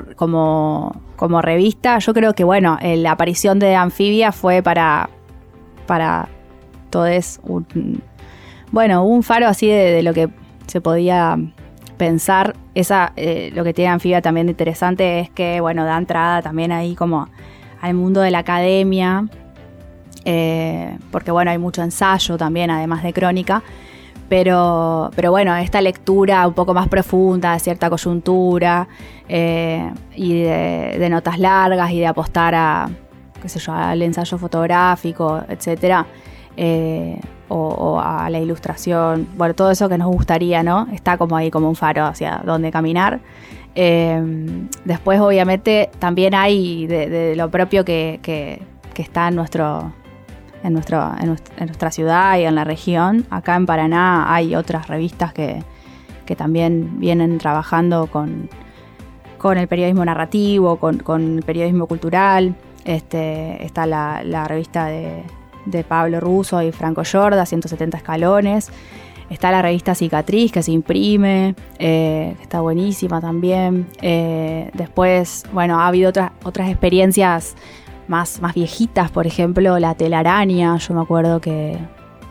[1.15, 5.09] como, revista, yo creo que bueno, eh, la aparición de Anfibia fue para,
[5.85, 6.29] para
[6.89, 8.01] todos un,
[8.71, 10.29] bueno, un faro así de, de lo que
[10.67, 11.37] se podía
[11.97, 12.55] pensar.
[12.75, 16.71] Esa, eh, lo que tiene Anfibia también de interesante es que, bueno, da entrada también
[16.71, 17.27] ahí como
[17.81, 19.27] al mundo de la academia,
[20.25, 23.63] eh, porque bueno, hay mucho ensayo también, además de crónica.
[24.29, 28.87] Pero, pero bueno, esta lectura un poco más profunda de cierta coyuntura
[29.29, 32.89] eh, y de, notas largas y de apostar a,
[33.41, 36.05] qué sé yo, al ensayo fotográfico, etcétera,
[36.57, 37.17] eh,
[37.49, 40.87] o, a la ilustración, bueno, todo eso que nos gustaría, ¿no?
[40.91, 43.21] Está como ahí como un faro hacia donde caminar.
[43.75, 44.21] Eh,
[44.83, 48.61] después, obviamente, también hay de, de lo propio que, que-
[48.93, 49.93] que está en nuestro,
[50.63, 51.27] en, nuestro, en,
[51.65, 53.25] nuestra, ciudad y en la región.
[53.29, 55.63] Acá en Paraná hay otras revistas que,
[56.25, 58.49] que también vienen trabajando con,
[59.37, 62.55] con el periodismo narrativo, con, con el periodismo cultural.
[62.85, 65.23] Este, está la, la revista de,
[65.65, 68.71] de Pablo Russo y Franco Yorda, 170 escalones.
[69.29, 73.87] Está la revista Cicatriz que se imprime, eh, que está buenísima también.
[74.01, 77.55] Eh, después, bueno, ha habido otras, otras experiencias
[78.07, 80.77] más, más viejitas, por ejemplo, la telaraña.
[80.77, 81.77] Yo me acuerdo que,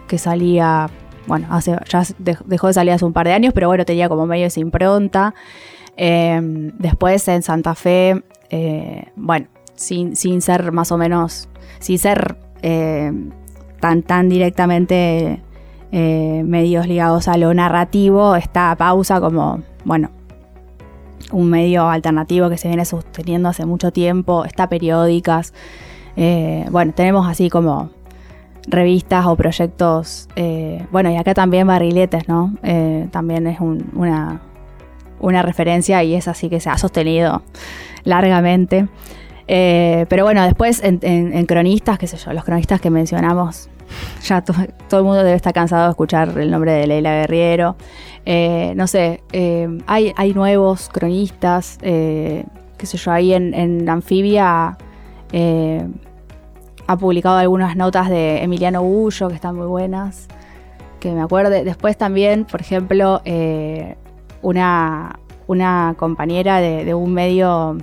[0.08, 0.88] que salía,
[1.26, 4.08] bueno, hace, ya de- dejó de salir hace un par de años, pero bueno, tenía
[4.08, 5.34] como medio esa impronta.
[5.96, 6.40] Eh,
[6.78, 11.48] después en Santa Fe, eh, bueno, sin, sin ser más o menos,
[11.78, 13.12] sin ser eh,
[13.80, 15.42] tan, tan directamente
[15.92, 20.10] eh, medios ligados a lo narrativo, está Pausa como, bueno,
[21.32, 25.52] un medio alternativo que se viene sosteniendo hace mucho tiempo, está Periódicas,
[26.16, 27.90] eh, bueno, tenemos así como
[28.68, 32.54] revistas o proyectos, eh, bueno, y acá también Barriletes, ¿no?
[32.62, 34.40] Eh, también es un- una,
[35.20, 37.42] una referencia y es así que se ha sostenido
[38.04, 38.88] largamente.
[39.46, 43.68] Pero bueno, después en- en cronistas, qué sé yo, los cronistas que mencionamos,
[44.22, 44.52] ya to-
[44.88, 47.76] todo el mundo debe estar cansado de escuchar el nombre de Leila Guerriero.
[48.24, 52.44] Eh, no sé, eh, hay, hay nuevos cronistas, eh,
[52.76, 54.76] qué sé yo, ahí en, en Anfibia
[56.88, 60.28] ha publicado algunas notas de Emiliano Bullo que están muy buenas,
[61.00, 61.64] que me acuerde.
[61.64, 63.22] Después también, por ejemplo,
[64.42, 67.78] una, una compañera de un medio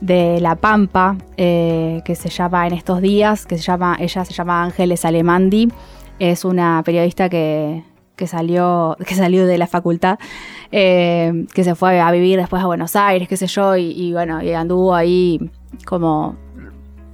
[0.00, 4.32] de La Pampa, eh, que se llama en estos días, que se llama, ella se
[4.32, 5.68] llama Ángeles Alemandi,
[6.18, 7.84] es una periodista que,
[8.16, 10.18] que salió, que salió de la facultad,
[10.72, 14.42] eh, que se fue a vivir después a Buenos Aires, qué sé yo, y, bueno,
[14.42, 15.50] y anduvo ahí
[15.84, 16.36] como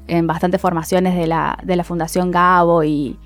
[0.08, 3.18] en bastantes formaciones de la, de la Fundación Gabo y,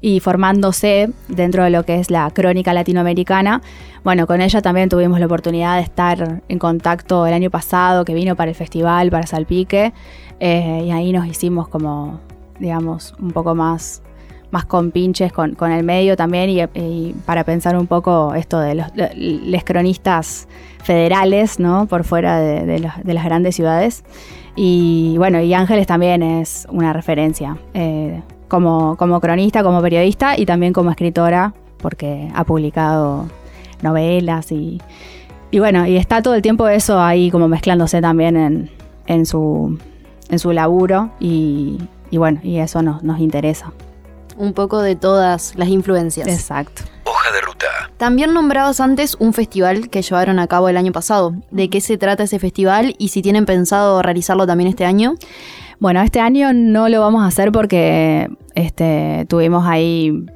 [0.00, 3.62] y formándose dentro de lo que es la crónica latinoamericana.
[4.04, 8.14] Bueno, con ella también tuvimos la oportunidad de estar en contacto el año pasado, que
[8.14, 9.92] vino para el festival, para Salpique,
[10.38, 12.20] eh, y ahí nos hicimos como,
[12.60, 14.02] digamos, un poco más,
[14.50, 19.64] más compinches con, con el medio también, y, para pensar un poco esto de los,
[19.64, 20.46] cronistas
[20.84, 21.86] federales, ¿no?
[21.86, 24.04] Por fuera de las grandes ciudades.
[24.54, 27.58] Y bueno, y Ángeles también es una referencia.
[27.74, 33.28] eh, como, como cronista, como periodista y también como escritora, porque ha publicado
[33.82, 34.80] novelas y,
[35.50, 38.70] y bueno, y está todo el tiempo eso ahí como mezclándose también en,
[39.06, 39.78] en, su,
[40.28, 41.78] en su laburo y,
[42.10, 43.72] y bueno, y eso nos, nos interesa.
[44.36, 46.28] Un poco de todas las influencias.
[46.28, 46.82] Exacto.
[47.04, 47.66] Hoja de ruta.
[47.96, 51.34] También nombrabas antes un festival que llevaron a cabo el año pasado.
[51.50, 55.14] ¿De qué se trata ese festival y si tienen pensado realizarlo también este año?
[55.78, 60.26] Bueno, este año no lo vamos a hacer porque este, tuvimos ahí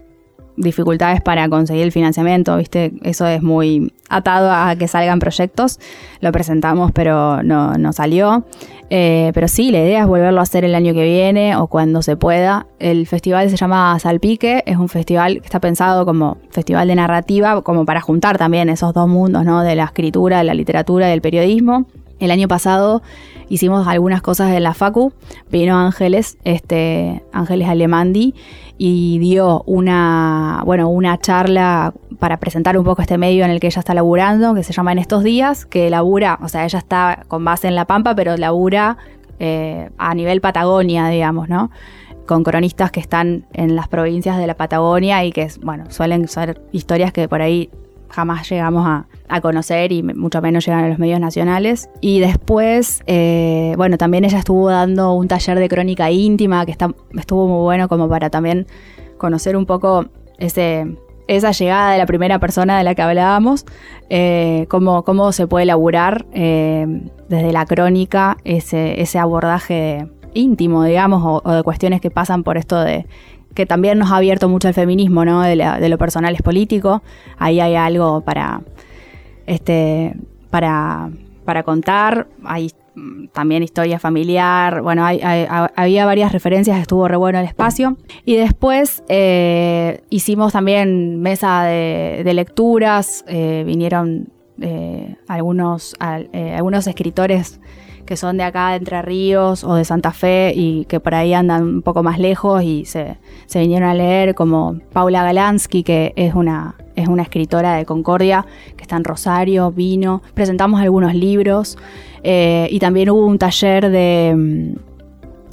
[0.56, 2.92] dificultades para conseguir el financiamiento, ¿viste?
[3.02, 5.80] Eso es muy atado a que salgan proyectos.
[6.20, 8.44] Lo presentamos, pero no, no salió.
[8.90, 12.02] Eh, pero sí, la idea es volverlo a hacer el año que viene o cuando
[12.02, 12.66] se pueda.
[12.78, 17.62] El festival se llama Salpique, es un festival que está pensado como festival de narrativa,
[17.62, 19.62] como para juntar también esos dos mundos, ¿no?
[19.62, 21.86] De la escritura, de la literatura y del periodismo.
[22.20, 23.02] El año pasado
[23.48, 25.12] hicimos algunas cosas en la Facu,
[25.50, 28.34] vino Ángeles, este, Ángeles Alemandi,
[28.76, 33.66] y dio una, bueno, una charla para presentar un poco este medio en el que
[33.66, 37.24] ella está laburando, que se llama En estos días, que labura, o sea, ella está
[37.26, 38.98] con base en La Pampa, pero labura
[39.38, 41.70] eh, a nivel Patagonia, digamos, ¿no?
[42.26, 46.60] Con cronistas que están en las provincias de la Patagonia y que, bueno, suelen ser
[46.70, 47.70] historias que por ahí
[48.10, 51.88] jamás llegamos a, a conocer y mucho menos llegan a los medios nacionales.
[52.00, 56.90] Y después, eh, bueno, también ella estuvo dando un taller de crónica íntima que está,
[57.16, 58.66] estuvo muy bueno como para también
[59.16, 60.06] conocer un poco
[60.38, 60.96] ese,
[61.28, 63.64] esa llegada de la primera persona de la que hablábamos,
[64.08, 66.86] eh, cómo, cómo, se puede elaborar eh,
[67.28, 72.56] desde la crónica ese, ese abordaje íntimo, digamos, o, o, de cuestiones que pasan por
[72.56, 73.06] esto de
[73.54, 75.42] que también nos ha abierto mucho el feminismo, ¿no?
[75.42, 77.02] De, la, de lo personal es político.
[77.38, 78.62] Ahí hay algo para,
[79.46, 80.14] este,
[80.50, 81.10] para,
[81.44, 82.28] para contar.
[82.44, 82.70] Hay
[83.32, 84.82] también historia familiar.
[84.82, 85.20] Bueno, hay,
[85.76, 87.96] había varias referencias, estuvo re bueno el espacio.
[88.24, 94.28] Y después eh, hicimos también mesa de, de lecturas, eh, vinieron
[94.60, 95.96] eh, algunos,
[96.32, 97.60] eh, algunos escritores
[98.10, 101.32] que son de acá, de Entre Ríos o de Santa Fe y que por ahí
[101.32, 106.12] andan un poco más lejos y se, se vinieron a leer, como Paula Galansky, que
[106.16, 108.44] es una, es una escritora de Concordia,
[108.76, 110.22] que está en Rosario, vino.
[110.34, 111.78] Presentamos algunos libros
[112.24, 114.32] eh, y también hubo un taller de...
[114.34, 114.90] Um,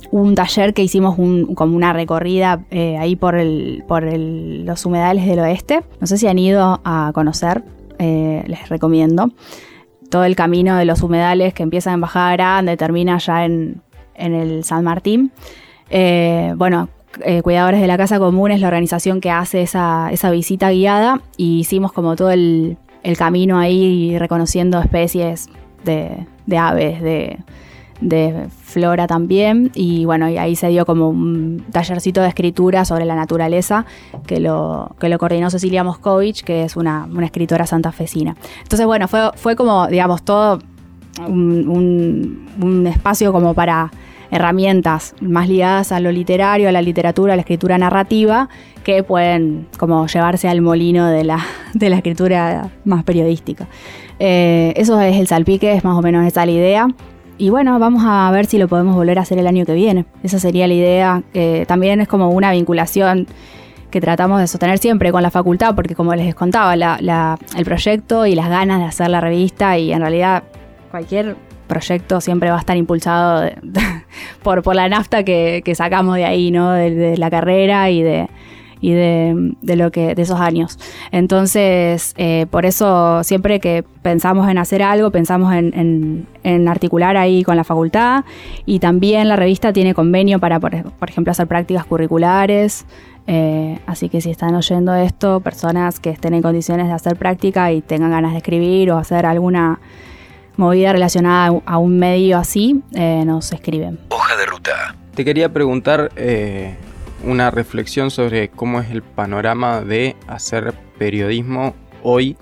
[0.09, 5.27] un taller que hicimos como una recorrida eh, ahí por, el, por el, los humedales
[5.27, 5.81] del oeste.
[5.99, 7.63] No sé si han ido a conocer,
[7.99, 9.29] eh, les recomiendo
[10.09, 13.81] todo el camino de los humedales que empieza en Bajada Grande, termina ya en,
[14.15, 15.31] en el San Martín.
[15.89, 16.89] Eh, bueno,
[17.23, 21.21] eh, Cuidadores de la Casa Común es la organización que hace esa, esa visita guiada
[21.37, 25.49] y hicimos como todo el, el camino ahí reconociendo especies
[25.83, 27.37] de, de aves, de,
[28.01, 33.05] de flora también y bueno, y ahí se dio como un tallercito de escritura sobre
[33.05, 33.85] la naturaleza
[34.25, 38.35] que lo, que lo coordinó Cecilia Moscovich, que es una, una escritora santafesina.
[38.61, 40.59] Entonces bueno, fue, fue como, digamos, todo
[41.25, 43.91] un, un, espacio como para
[44.29, 48.49] herramientas más ligadas a lo literario, a la literatura, a la escritura narrativa,
[48.83, 51.39] que pueden como llevarse al molino de la,
[51.73, 53.67] de la escritura más periodística.
[54.19, 56.87] Eh, eso es el salpique, es más o menos esa la idea.
[57.37, 60.05] Y bueno, vamos a ver si lo podemos volver a hacer el año que viene.
[60.23, 61.23] Esa sería la idea.
[61.33, 63.27] Eh, también es como una vinculación
[63.91, 67.63] que tratamos de sostener siempre con la facultad, porque como les contaba, la, la, el
[67.63, 70.43] proyecto y las ganas de hacer la revista y en realidad
[70.91, 71.35] cualquier
[71.67, 73.55] proyecto siempre va a estar impulsado de,
[74.43, 76.71] por, por la nafta que, que, sacamos de ahí, ¿no?
[76.71, 78.29] De la carrera y de,
[78.81, 80.77] y de, de, lo que de esos años.
[81.11, 87.43] Entonces, eh, por eso siempre que pensamos en hacer algo, pensamos en, en, articular ahí
[87.43, 88.23] con la facultad
[88.65, 90.73] y también la revista tiene convenio para, por,
[91.09, 92.85] ejemplo, hacer prácticas curriculares.
[93.29, 97.71] Eh, así que si están oyendo esto, personas que estén en condiciones de hacer práctica
[97.71, 99.79] y tengan ganas de escribir o hacer alguna
[100.55, 103.99] movida relacionada a un medio así, eh, nos escriben.
[104.09, 104.95] Hoja de ruta.
[105.13, 106.11] Te quería preguntar
[107.23, 112.37] una reflexión sobre cómo es el panorama de hacer periodismo hoy,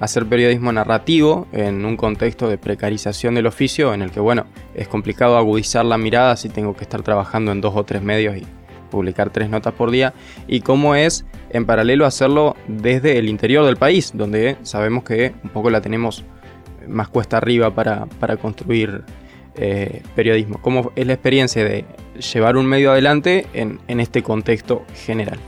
[0.00, 4.88] hacer periodismo narrativo en un contexto de precarización del oficio en el que, bueno, es
[4.88, 8.46] complicado agudizar la mirada si tengo que estar trabajando en dos o tres medios y
[8.90, 10.14] publicar tres notas por día,
[10.46, 15.50] y cómo es en paralelo hacerlo desde el interior del país, donde sabemos que un
[15.50, 16.24] poco la tenemos
[16.86, 19.02] más cuesta arriba para, para construir
[19.56, 20.58] eh, periodismo.
[20.60, 21.84] ¿Cómo es la experiencia de
[22.32, 25.38] llevar un medio adelante en, este contexto general?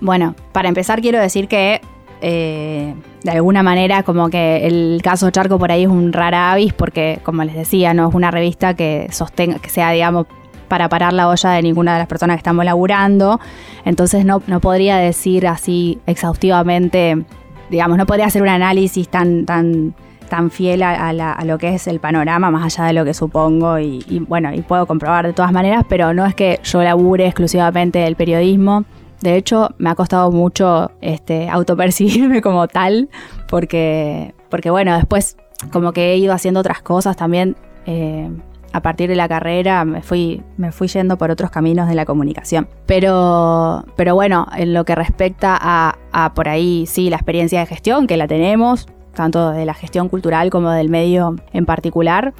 [0.00, 1.80] Bueno, para empezar quiero decir que
[2.22, 6.72] eh, de alguna manera como que el caso Charco por ahí es un rara avis
[6.72, 10.26] porque como les decía, no es una revista que sostenga, que sea digamos
[10.68, 13.40] para parar la olla de ninguna de las personas que estamos laburando.
[13.84, 17.24] Entonces no, no podría decir así exhaustivamente,
[17.70, 19.94] digamos, no podría hacer un análisis tan, tan
[20.30, 23.78] tan fiel a, la, lo que es el panorama, más allá de lo que supongo,
[23.78, 27.98] y, bueno, y puedo comprobar de todas maneras, pero no es que yo labure exclusivamente
[27.98, 28.84] del periodismo.
[29.20, 33.10] De hecho, me ha costado mucho este, autopercibirme como tal,
[33.48, 35.36] porque, porque bueno, después
[35.70, 37.56] como que he ido haciendo otras cosas también.
[37.84, 38.30] Eh,
[38.72, 42.06] a partir de la carrera me fui, me fui yendo por otros caminos de la
[42.06, 42.68] comunicación.
[42.86, 48.06] Pero, pero bueno, en lo que respecta a por ahí, sí, la experiencia de gestión,
[48.06, 52.32] que la tenemos, tanto de la gestión cultural como del medio en particular,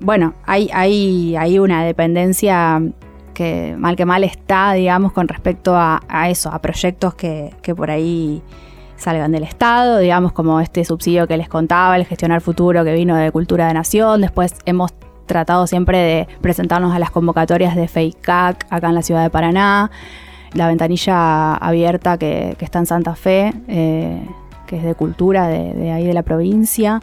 [0.00, 2.82] bueno, hay, hay, hay una dependencia
[3.32, 7.90] que mal que mal está, digamos, con respecto a, eso, a proyectos que, que por
[7.90, 8.42] ahí
[8.96, 13.16] salgan del Estado, digamos, como este subsidio que les contaba, el gestionar futuro que vino
[13.16, 14.20] de Cultura de Nación.
[14.20, 14.94] Después hemos
[15.26, 19.90] tratado siempre de presentarnos a las convocatorias de FEICAC acá en la ciudad de Paraná,
[20.52, 23.52] la ventanilla abierta que, que está en Santa Fe.
[23.68, 24.24] Eh,
[24.66, 27.00] que es de cultura de, de, ahí de la provincia.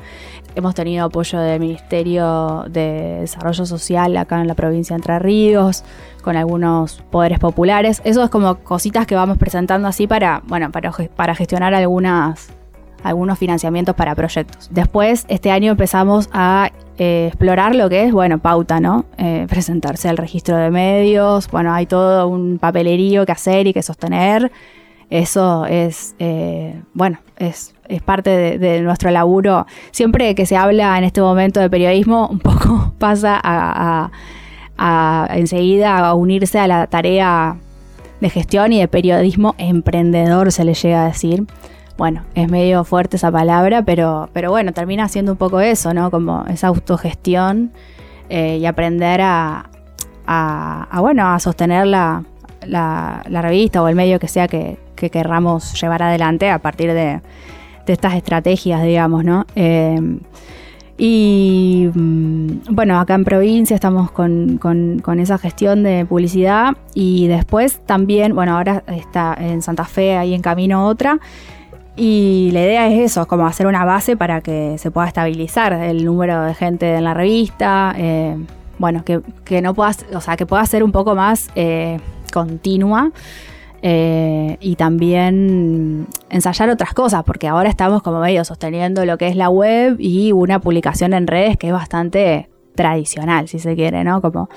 [0.55, 5.83] Hemos tenido apoyo del Ministerio de Desarrollo Social acá en la provincia de Entre Ríos,
[6.21, 8.01] con algunos poderes populares.
[8.03, 12.49] Eso es como cositas que vamos presentando así para, bueno, para, para gestionar algunas,
[13.03, 14.69] algunos financiamientos para proyectos.
[14.71, 19.05] Después, este año empezamos a eh, explorar lo que es, bueno, pauta, ¿no?
[19.17, 23.81] Eh, presentarse al registro de medios, bueno, hay todo un papelerío que hacer y que
[23.81, 24.51] sostener
[25.11, 29.67] eso es, eh, bueno, es, es parte de, nuestro laburo.
[29.91, 34.09] Siempre que se habla en este momento de periodismo, un poco pasa a,
[34.77, 37.57] a, enseguida a unirse a la tarea
[38.21, 41.45] de gestión y de periodismo emprendedor, se le llega a decir.
[41.97, 46.09] Bueno, es medio fuerte esa palabra, pero, pero bueno, termina siendo un poco eso, ¿no?
[46.09, 47.73] Como esa autogestión
[48.29, 49.69] eh, y aprender a,
[50.25, 52.23] a, bueno, a sostener la,
[52.65, 57.21] la, revista o el medio que sea que, que querramos llevar adelante a partir de,
[57.87, 59.45] estas estrategias, digamos, ¿no?
[59.53, 59.99] Eh,
[60.97, 68.33] y bueno, acá en provincia estamos con, con, esa gestión de publicidad y después también,
[68.33, 71.19] bueno, ahora está en Santa Fe, ahí en camino otra.
[71.97, 76.05] Y la idea es eso, como hacer una base para que se pueda estabilizar el
[76.05, 77.93] número de gente en la revista.
[77.97, 78.37] Eh,
[78.77, 81.99] bueno, que, que, no pueda, o sea, que pueda ser un poco más eh,
[82.31, 83.11] continua.
[83.83, 89.35] Eh, y también ensayar otras cosas, porque ahora estamos como medio sosteniendo lo que es
[89.35, 94.21] la web y una publicación en redes que es bastante tradicional, si se quiere, ¿no?
[94.21, 94.49] Como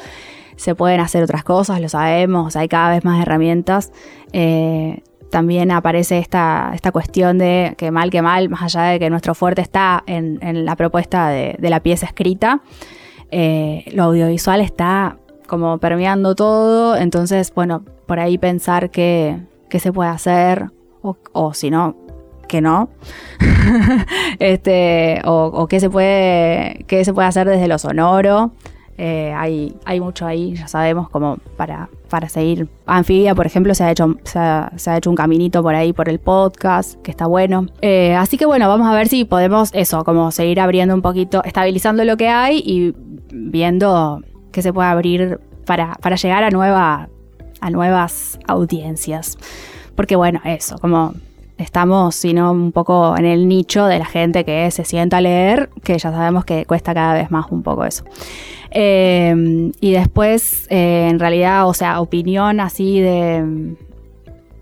[0.57, 3.93] se pueden hacer otras cosas, lo sabemos, hay cada vez más herramientas.
[4.33, 9.11] Eh, también aparece esta, esta cuestión de que mal que mal, más allá de que
[9.11, 12.61] nuestro fuerte está en, la propuesta de, de, la pieza escrita,
[13.31, 15.17] eh, lo audiovisual está
[15.49, 19.41] como permeando todo, entonces, bueno, por ahí pensar que,
[19.71, 20.71] se puede hacer,
[21.03, 21.97] o, o si no,
[22.47, 22.89] que no,
[24.39, 28.53] este, o, qué se puede, qué se puede hacer desde lo sonoro.
[28.97, 32.69] Eh, hay, hay mucho ahí, ya sabemos, como para, para seguir.
[32.87, 35.93] Anfibia, por ejemplo, se ha, hecho, se ha, se, ha, hecho un caminito por ahí
[35.93, 37.67] por el podcast, que está bueno.
[37.83, 41.43] Eh, así que bueno, vamos a ver si podemos eso, como seguir abriendo un poquito,
[41.43, 42.95] estabilizando lo que hay y
[43.33, 47.09] viendo que se puede abrir para, para llegar a, nueva,
[47.65, 49.39] a nuevas audiencias.
[49.97, 51.15] Porque bueno, eso, como
[51.57, 55.71] estamos, sino un poco en el nicho de la gente que se sienta a leer,
[55.83, 58.05] que ya sabemos que cuesta cada vez más un poco eso.
[58.71, 63.77] Eh, y después, eh, en realidad, o sea, opinión así de,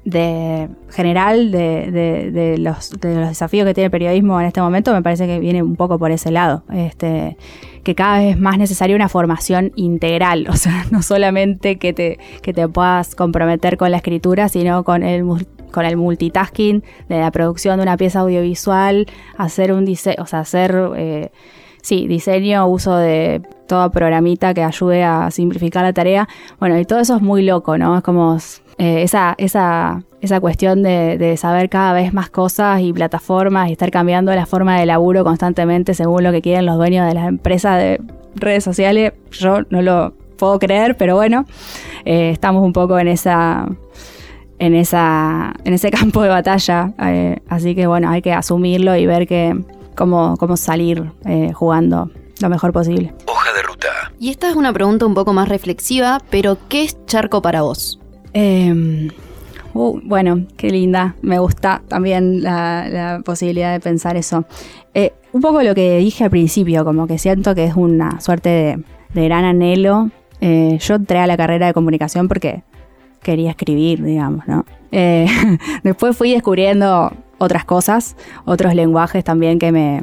[0.05, 4.61] de general de, de, de, los, de los desafíos que tiene el periodismo en este
[4.61, 6.65] momento, me parece que viene un poco por ese lado.
[6.73, 7.37] Este,
[7.83, 12.19] que cada vez es más necesaria una formación integral, o sea, no solamente que te,
[12.43, 15.25] que te puedas comprometer con la escritura, sino con el,
[15.71, 20.41] con el multitasking de la producción de una pieza audiovisual, hacer un diseño, o sea,
[20.41, 21.31] hacer, eh,
[21.83, 26.29] sí, diseño, uso de toda programita que ayude a simplificar la tarea.
[26.61, 27.97] Bueno, y todo eso es muy loco, ¿no?
[27.97, 28.39] Es como
[28.83, 33.73] eh, esa, esa, esa cuestión de, de, saber cada vez más cosas y plataformas y
[33.73, 37.29] estar cambiando la forma de laburo constantemente según lo que quieren los dueños de las
[37.29, 38.01] empresas de
[38.35, 39.13] redes sociales.
[39.31, 41.45] Yo no lo puedo creer, pero bueno,
[42.05, 43.69] eh, estamos un poco en esa
[44.59, 46.93] en, esa, en ese campo de batalla.
[47.05, 49.57] Eh, así que bueno, hay que asumirlo y ver que,
[49.95, 52.11] cómo, cómo salir eh, jugando
[52.41, 53.15] lo mejor posible.
[53.29, 53.89] Hoja de ruta.
[54.19, 58.01] Y esta es una pregunta un poco más reflexiva, pero ¿qué es charco para vos?
[58.35, 59.09] Eh,
[59.75, 61.17] uh, bueno, qué linda.
[61.23, 64.45] Me gusta también la, posibilidad de pensar eso.
[64.95, 68.49] Eh, un poco lo que dije al principio, como que siento que es una suerte
[68.49, 70.11] de, de gran anhelo.
[70.41, 72.65] Eh, yo entré a la carrera de comunicación porque
[73.23, 74.65] quería escribir, digamos, ¿no?
[74.91, 75.27] Eh,
[75.85, 80.03] después fui descubriendo otras cosas, otros lenguajes también que me,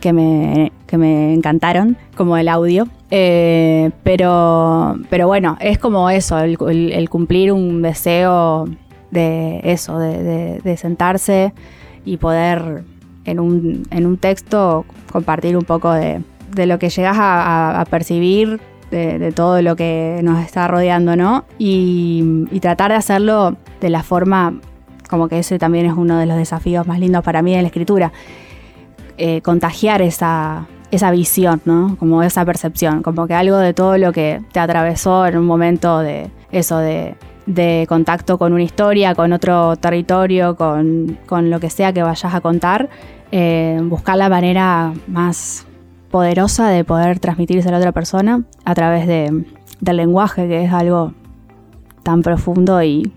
[0.00, 2.86] que me, que me encantaron, como el audio.
[3.10, 8.68] Eh, pero, pero bueno, es como eso, el, cumplir un deseo
[9.10, 11.52] de eso, de, sentarse
[12.04, 12.84] y poder
[13.24, 16.22] en un, en un texto compartir un poco de,
[16.54, 18.60] de lo que llegas a, percibir
[18.92, 21.44] de, todo lo que nos está rodeando, ¿no?
[21.58, 24.60] Y, y tratar de hacerlo de la forma,
[25.08, 27.68] como que ese también es uno de los desafíos más lindos para mí en la
[27.68, 28.12] escritura,
[29.18, 31.96] eh, contagiar esa, esa visión, ¿no?
[31.98, 36.00] Como esa percepción, como que algo de todo lo que te atravesó en un momento
[36.00, 37.16] de eso, de,
[37.88, 41.18] contacto con una historia, con otro territorio, con,
[41.50, 42.88] lo que sea que vayas a contar,
[43.32, 45.66] eh, buscar la manera más
[46.10, 49.44] poderosa de poder transmitirse a la otra persona a través de,
[49.80, 51.12] del lenguaje, que es algo
[52.02, 53.12] tan profundo y,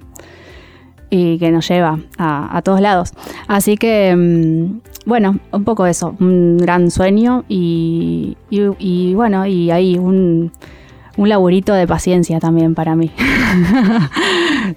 [1.12, 3.14] que nos lleva a, a todos lados.
[3.48, 9.70] Así que, mm, bueno, un poco eso, un gran sueño y, y- y, bueno, y
[9.72, 10.51] ahí un,
[11.18, 13.12] un laburito de paciencia también para mí.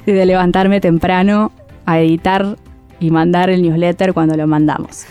[0.07, 1.53] y de levantarme temprano
[1.85, 2.57] a editar
[3.01, 5.05] y mandar el newsletter cuando lo mandamos.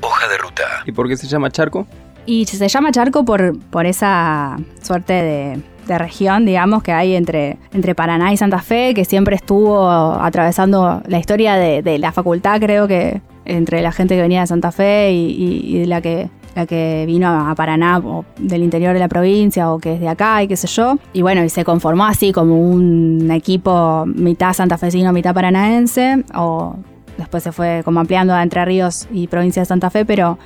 [0.00, 0.62] Hoja de ruta.
[0.86, 1.86] ¿Y por qué se llama charco?
[2.26, 7.56] Y se llama Charco por, por esa suerte de, de región, digamos, que hay entre,
[7.72, 12.60] entre Paraná y Santa Fe, que siempre estuvo atravesando la historia de, de la facultad,
[12.60, 16.66] creo que entre la gente que venía de Santa Fe y, y- la que, la
[16.66, 20.42] que vino a Paraná o del interior de la provincia o que es de acá
[20.42, 20.98] y qué sé yo.
[21.12, 26.76] Y bueno, y se conformó así como un equipo mitad santafesino, mitad paranaense, o
[27.16, 30.38] después se fue como ampliando a Entre Ríos y provincia de Santa Fe, pero...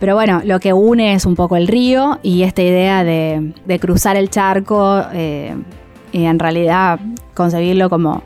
[0.00, 4.16] Pero bueno, lo que une es un poco el río y esta idea de, cruzar
[4.16, 5.54] el charco eh,
[6.12, 6.98] y en realidad
[7.32, 8.20] concebirlo como,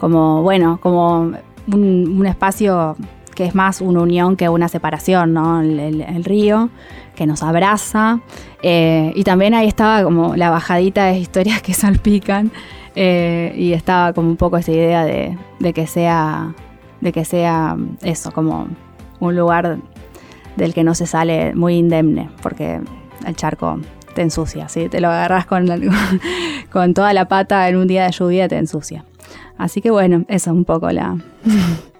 [0.00, 1.32] como bueno, como
[1.68, 2.96] un espacio
[3.36, 5.60] que es más una unión que una separación, ¿no?
[5.60, 6.70] El, río
[7.14, 8.20] que nos abraza.
[8.62, 12.50] eh, y también ahí estaba como la bajadita de historias que salpican.
[12.96, 16.54] eh, y estaba como un poco esa idea de, de que sea.
[17.00, 18.66] de que sea eso, como
[19.20, 19.78] un lugar
[20.56, 22.80] del que no se sale muy indemne, porque
[23.26, 23.78] el charco
[24.14, 24.88] te ensucia, ¿sí?
[24.88, 25.68] Te lo agarras con,
[26.72, 29.04] con toda la pata en un día de lluvia, te ensucia.
[29.58, 31.16] Así que bueno, eso es un poco la...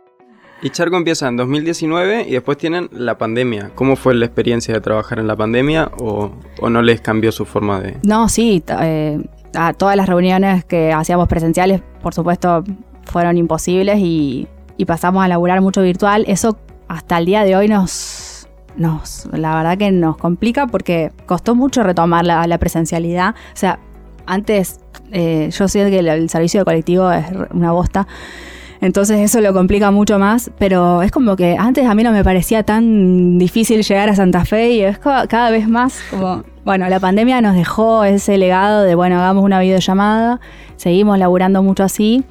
[0.63, 3.71] Y Charco empieza en 2019 y después tienen la pandemia.
[3.75, 7.45] ¿Cómo fue la experiencia de trabajar en la pandemia o, o no les cambió su
[7.45, 7.99] forma de...?
[8.05, 9.23] No, sí, eh,
[9.55, 12.65] a todas las reuniones que hacíamos presenciales, por supuesto,
[13.05, 14.49] fueron imposibles y,
[14.79, 16.25] y pasamos a laburar mucho virtual.
[16.27, 21.55] Eso hasta el día de hoy nos, nos la verdad que nos complica porque costó
[21.55, 23.35] mucho retomar la, la presencialidad.
[23.53, 23.79] O sea,
[24.25, 24.81] antes
[25.13, 28.07] eh, yo sé que el, el servicio de colectivo es una bosta.
[28.81, 32.23] Entonces eso lo complica mucho más, pero es como que antes a mí no me
[32.25, 36.89] parecía tan difícil llegar a Santa Fe y es ca- cada vez más como, bueno,
[36.89, 40.41] la pandemia nos dejó ese legado de, bueno, hagamos una videollamada,
[40.77, 42.25] seguimos laburando mucho así,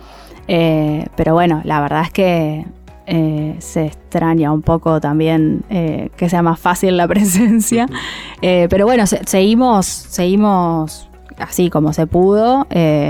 [0.48, 2.66] eh, pero bueno, la verdad es que
[3.08, 7.88] eh, se extraña un poco también eh, que sea más fácil la presencia,
[8.42, 12.68] pero bueno, se- seguimos, seguimos así como se pudo,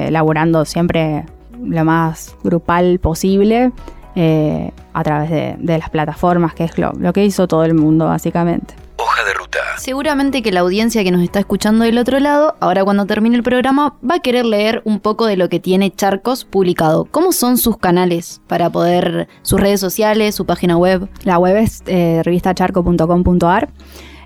[0.10, 1.26] laburando siempre
[1.68, 3.72] lo más grupal posible
[4.16, 7.74] eh, a través de, de las plataformas, que es lo, lo que hizo todo el
[7.74, 8.76] mundo básicamente.
[8.98, 9.60] Hoja de ruta.
[9.78, 13.44] Seguramente que la audiencia que nos está escuchando del otro lado, ahora cuando termine el
[13.44, 17.04] programa, va a querer leer un poco de lo que tiene Charcos publicado.
[17.06, 21.10] ¿Cómo son sus canales para poder, sus redes sociales, su página web?
[21.24, 23.70] La web es eh, revistacharco.com.ar.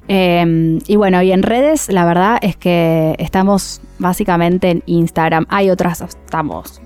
[0.07, 5.47] Eh, y bueno, y en redes, la verdad es que estamos básicamente en Instagram.
[5.49, 6.79] Hay otras, estamos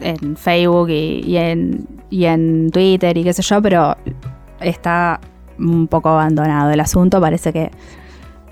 [0.00, 3.96] en Facebook y, en, y en Twitter y qué sé yo, pero
[4.60, 5.20] está
[5.58, 7.20] un poco abandonado el asunto.
[7.20, 7.70] Parece que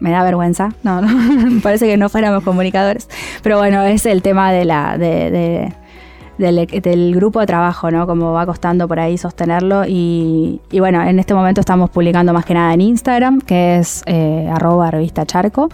[0.01, 0.70] me da vergüenza.
[0.82, 1.09] No, no,
[1.62, 3.09] parece que no fuéramos comunicadores.
[3.42, 5.72] Pero bueno, es el tema de la, de, de-
[6.38, 8.07] del, del grupo de trabajo, ¿no?
[8.07, 9.84] Como va costando por ahí sostenerlo.
[9.88, 14.05] Y, y bueno, en este momento estamos publicando más que nada en Instagram, que es
[14.07, 15.68] eh, arroba revista charco.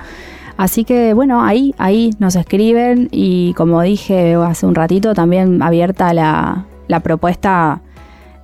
[0.57, 6.15] Así que bueno, ahí, ahí nos escriben y como dije hace un ratito, también abierta
[6.15, 7.81] la, la propuesta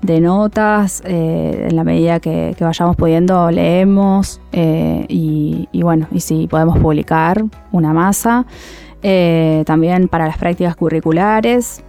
[0.02, 6.20] de notas, eh, en la medida que, que vayamos pudiendo leemos eh, y, bueno, y
[6.20, 8.46] si podemos publicar una masa.
[9.02, 11.82] Eh, también para las prácticas curriculares,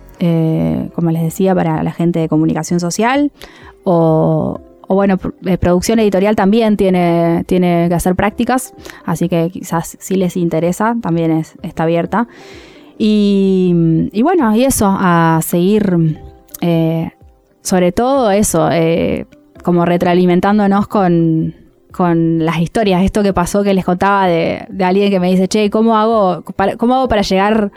[0.96, 3.32] como les decía, para la gente de comunicación social
[3.84, 8.74] o, o bueno, eh, producción editorial también tiene, tiene que hacer prácticas,
[9.06, 12.28] así que quizás si les interesa, también es- está abierta.
[12.98, 13.74] Y,
[14.12, 16.20] y bueno, y eso, a seguir,
[16.62, 17.12] eh,
[17.62, 19.26] sobre todo eso, eh,
[19.64, 21.56] como retroalimentándonos con,
[21.92, 25.70] con las historias, esto que pasó que les contaba de, alguien que me dice, che,
[25.70, 26.44] ¿cómo hago
[26.78, 27.72] cómo hago para llegar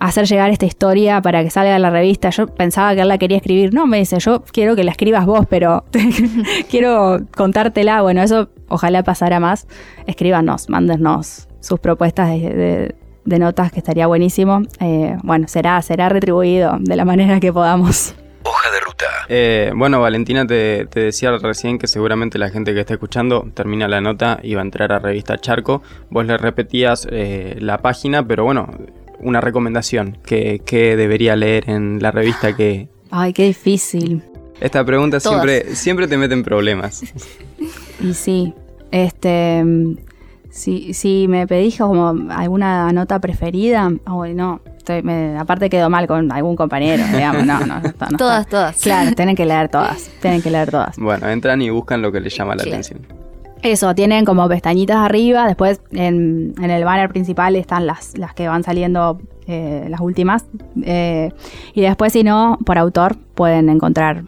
[0.00, 2.30] hacer llegar esta historia para que salga en la revista.
[2.30, 3.74] Yo pensaba que él la quería escribir.
[3.74, 5.84] No, me dice, yo quiero que la escribas vos, pero
[6.70, 8.02] quiero contártela.
[8.02, 9.66] Bueno, eso ojalá pasara más.
[10.06, 12.94] Escríbanos, mándenos sus propuestas de, de-
[13.24, 14.62] de notas que estaría buenísimo.
[14.80, 18.14] Eh, bueno, será, será retribuido de la manera que podamos.
[18.42, 19.04] Hoja de ruta.
[19.28, 23.86] Eh, bueno, Valentina te, te decía recién que seguramente la gente que está escuchando termina
[23.86, 25.82] la nota y va a entrar a revista Charco.
[26.08, 28.70] Vos le repetías eh, la página, pero bueno,
[29.20, 32.88] una recomendación que, que debería leer en la revista que...
[33.10, 34.22] Ay, qué difícil.
[34.60, 35.42] Esta pregunta Todas.
[35.42, 37.02] siempre, siempre te mete en problemas.
[38.00, 38.54] Y sí,
[38.92, 39.64] este,
[40.50, 46.06] si, si me pedís como alguna nota preferida, ay, no, estoy- me- aparte quedo mal
[46.06, 47.80] con algún compañero, digamos, no, no,
[48.16, 48.44] Todas, está.
[48.48, 48.80] todas.
[48.80, 50.96] Claro, tienen que leer todas, tienen que leer todas.
[50.96, 53.00] Bueno, entran y buscan lo que les llama la atención.
[53.62, 58.48] Eso, tienen como pestañitas arriba, después en, en el banner principal están las, las que
[58.48, 60.44] van saliendo, eh, las últimas,
[60.84, 61.32] eh,
[61.74, 64.24] y después si no, por autor pueden encontrar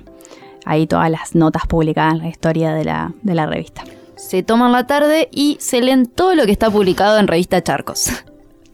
[0.64, 3.84] ahí todas las notas publicadas en la historia de la, de la revista.
[4.16, 8.10] Se toman la tarde y se leen todo lo que está publicado en revista Charcos.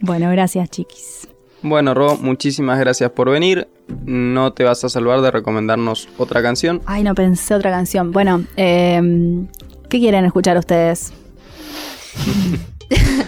[0.01, 1.29] Bueno, gracias chiquis.
[1.63, 3.69] Bueno, Ro, muchísimas gracias por venir.
[4.05, 6.83] No te vas a salvar de recomendarnos otra canción.
[6.87, 8.13] Ay, no pensé otra canción.
[8.13, 9.01] Bueno, eh,
[9.89, 11.13] ¿qué quieren escuchar ustedes?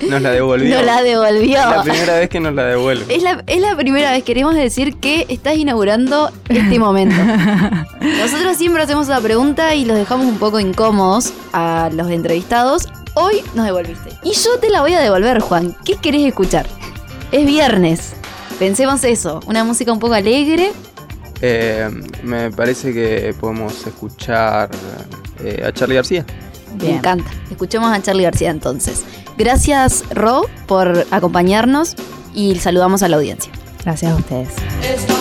[0.08, 0.76] Nos la devolvió.
[0.76, 1.58] No la devolvió.
[1.58, 3.14] La primera vez que nos la devuelve.
[3.14, 7.16] Es la, es la primera vez, queremos decir que estás inaugurando este momento.
[8.00, 12.88] Nosotros siempre hacemos la pregunta y los dejamos un poco incómodos a los entrevistados.
[13.14, 14.10] Hoy nos devolviste.
[14.22, 15.76] Y yo te la voy a devolver, Juan.
[15.84, 16.66] ¿Qué querés escuchar?
[17.32, 18.12] Es viernes.
[18.58, 20.72] Pensemos eso, una música un poco alegre.
[21.40, 21.88] Eh,
[22.22, 24.70] me parece que podemos escuchar
[25.42, 26.24] eh, a Charlie García.
[26.76, 27.30] Me encanta.
[27.50, 29.04] Escuchemos a Charlie García entonces.
[29.36, 31.94] Gracias, Ro, por acompañarnos
[32.34, 33.52] y saludamos a la audiencia.
[33.84, 35.17] Gracias a ustedes.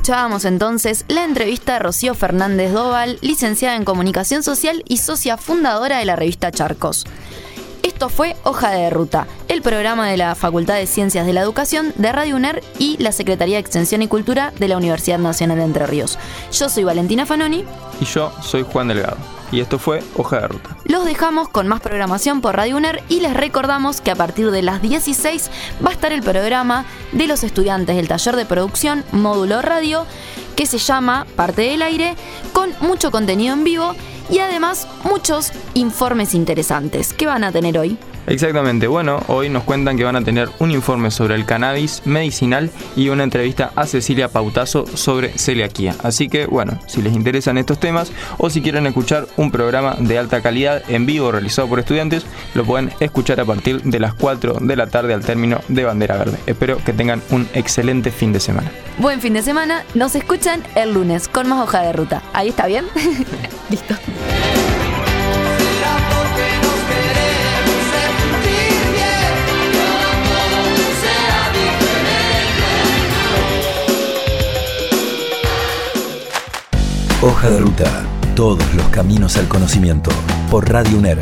[0.00, 5.98] Escuchábamos entonces la entrevista de Rocío Fernández Doval, licenciada en Comunicación Social y socia fundadora
[5.98, 7.04] de la revista Charcos.
[7.82, 11.92] Esto fue Hoja de Ruta, el programa de la Facultad de Ciencias de la Educación
[11.96, 15.64] de Radio UNER y la Secretaría de Extensión y Cultura de la Universidad Nacional de
[15.64, 16.18] Entre Ríos.
[16.50, 17.66] Yo soy Valentina Fanoni.
[18.00, 19.18] Y yo soy Juan Delgado.
[19.52, 20.76] Y esto fue Hoja de Ruta.
[20.84, 24.62] Los dejamos con más programación por Radio UNER y les recordamos que a partir de
[24.62, 25.50] las 16
[25.84, 30.06] va a estar el programa de los estudiantes del taller de producción Módulo Radio
[30.56, 32.16] que se llama Parte del Aire
[32.52, 33.94] con mucho contenido en vivo
[34.30, 37.12] y además muchos informes interesantes.
[37.12, 37.98] ¿Qué van a tener hoy?
[38.30, 42.70] Exactamente, bueno, hoy nos cuentan que van a tener un informe sobre el cannabis medicinal
[42.94, 45.96] y una entrevista a Cecilia Pautazo sobre celiaquía.
[46.04, 50.16] Así que, bueno, si les interesan estos temas o si quieren escuchar un programa de
[50.16, 52.24] alta calidad en vivo realizado por estudiantes,
[52.54, 56.16] lo pueden escuchar a partir de las 4 de la tarde al término de Bandera
[56.16, 56.38] Verde.
[56.46, 58.70] Espero que tengan un excelente fin de semana.
[58.98, 62.22] Buen fin de semana, nos escuchan el lunes con más hoja de ruta.
[62.32, 62.84] ¿Ahí está bien?
[63.70, 63.96] Listo.
[77.22, 77.84] Hoja de ruta.
[78.34, 80.10] Todos los caminos al conocimiento.
[80.50, 81.18] Por Radio UNER.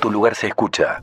[0.00, 1.00] Tu lugar se escucha.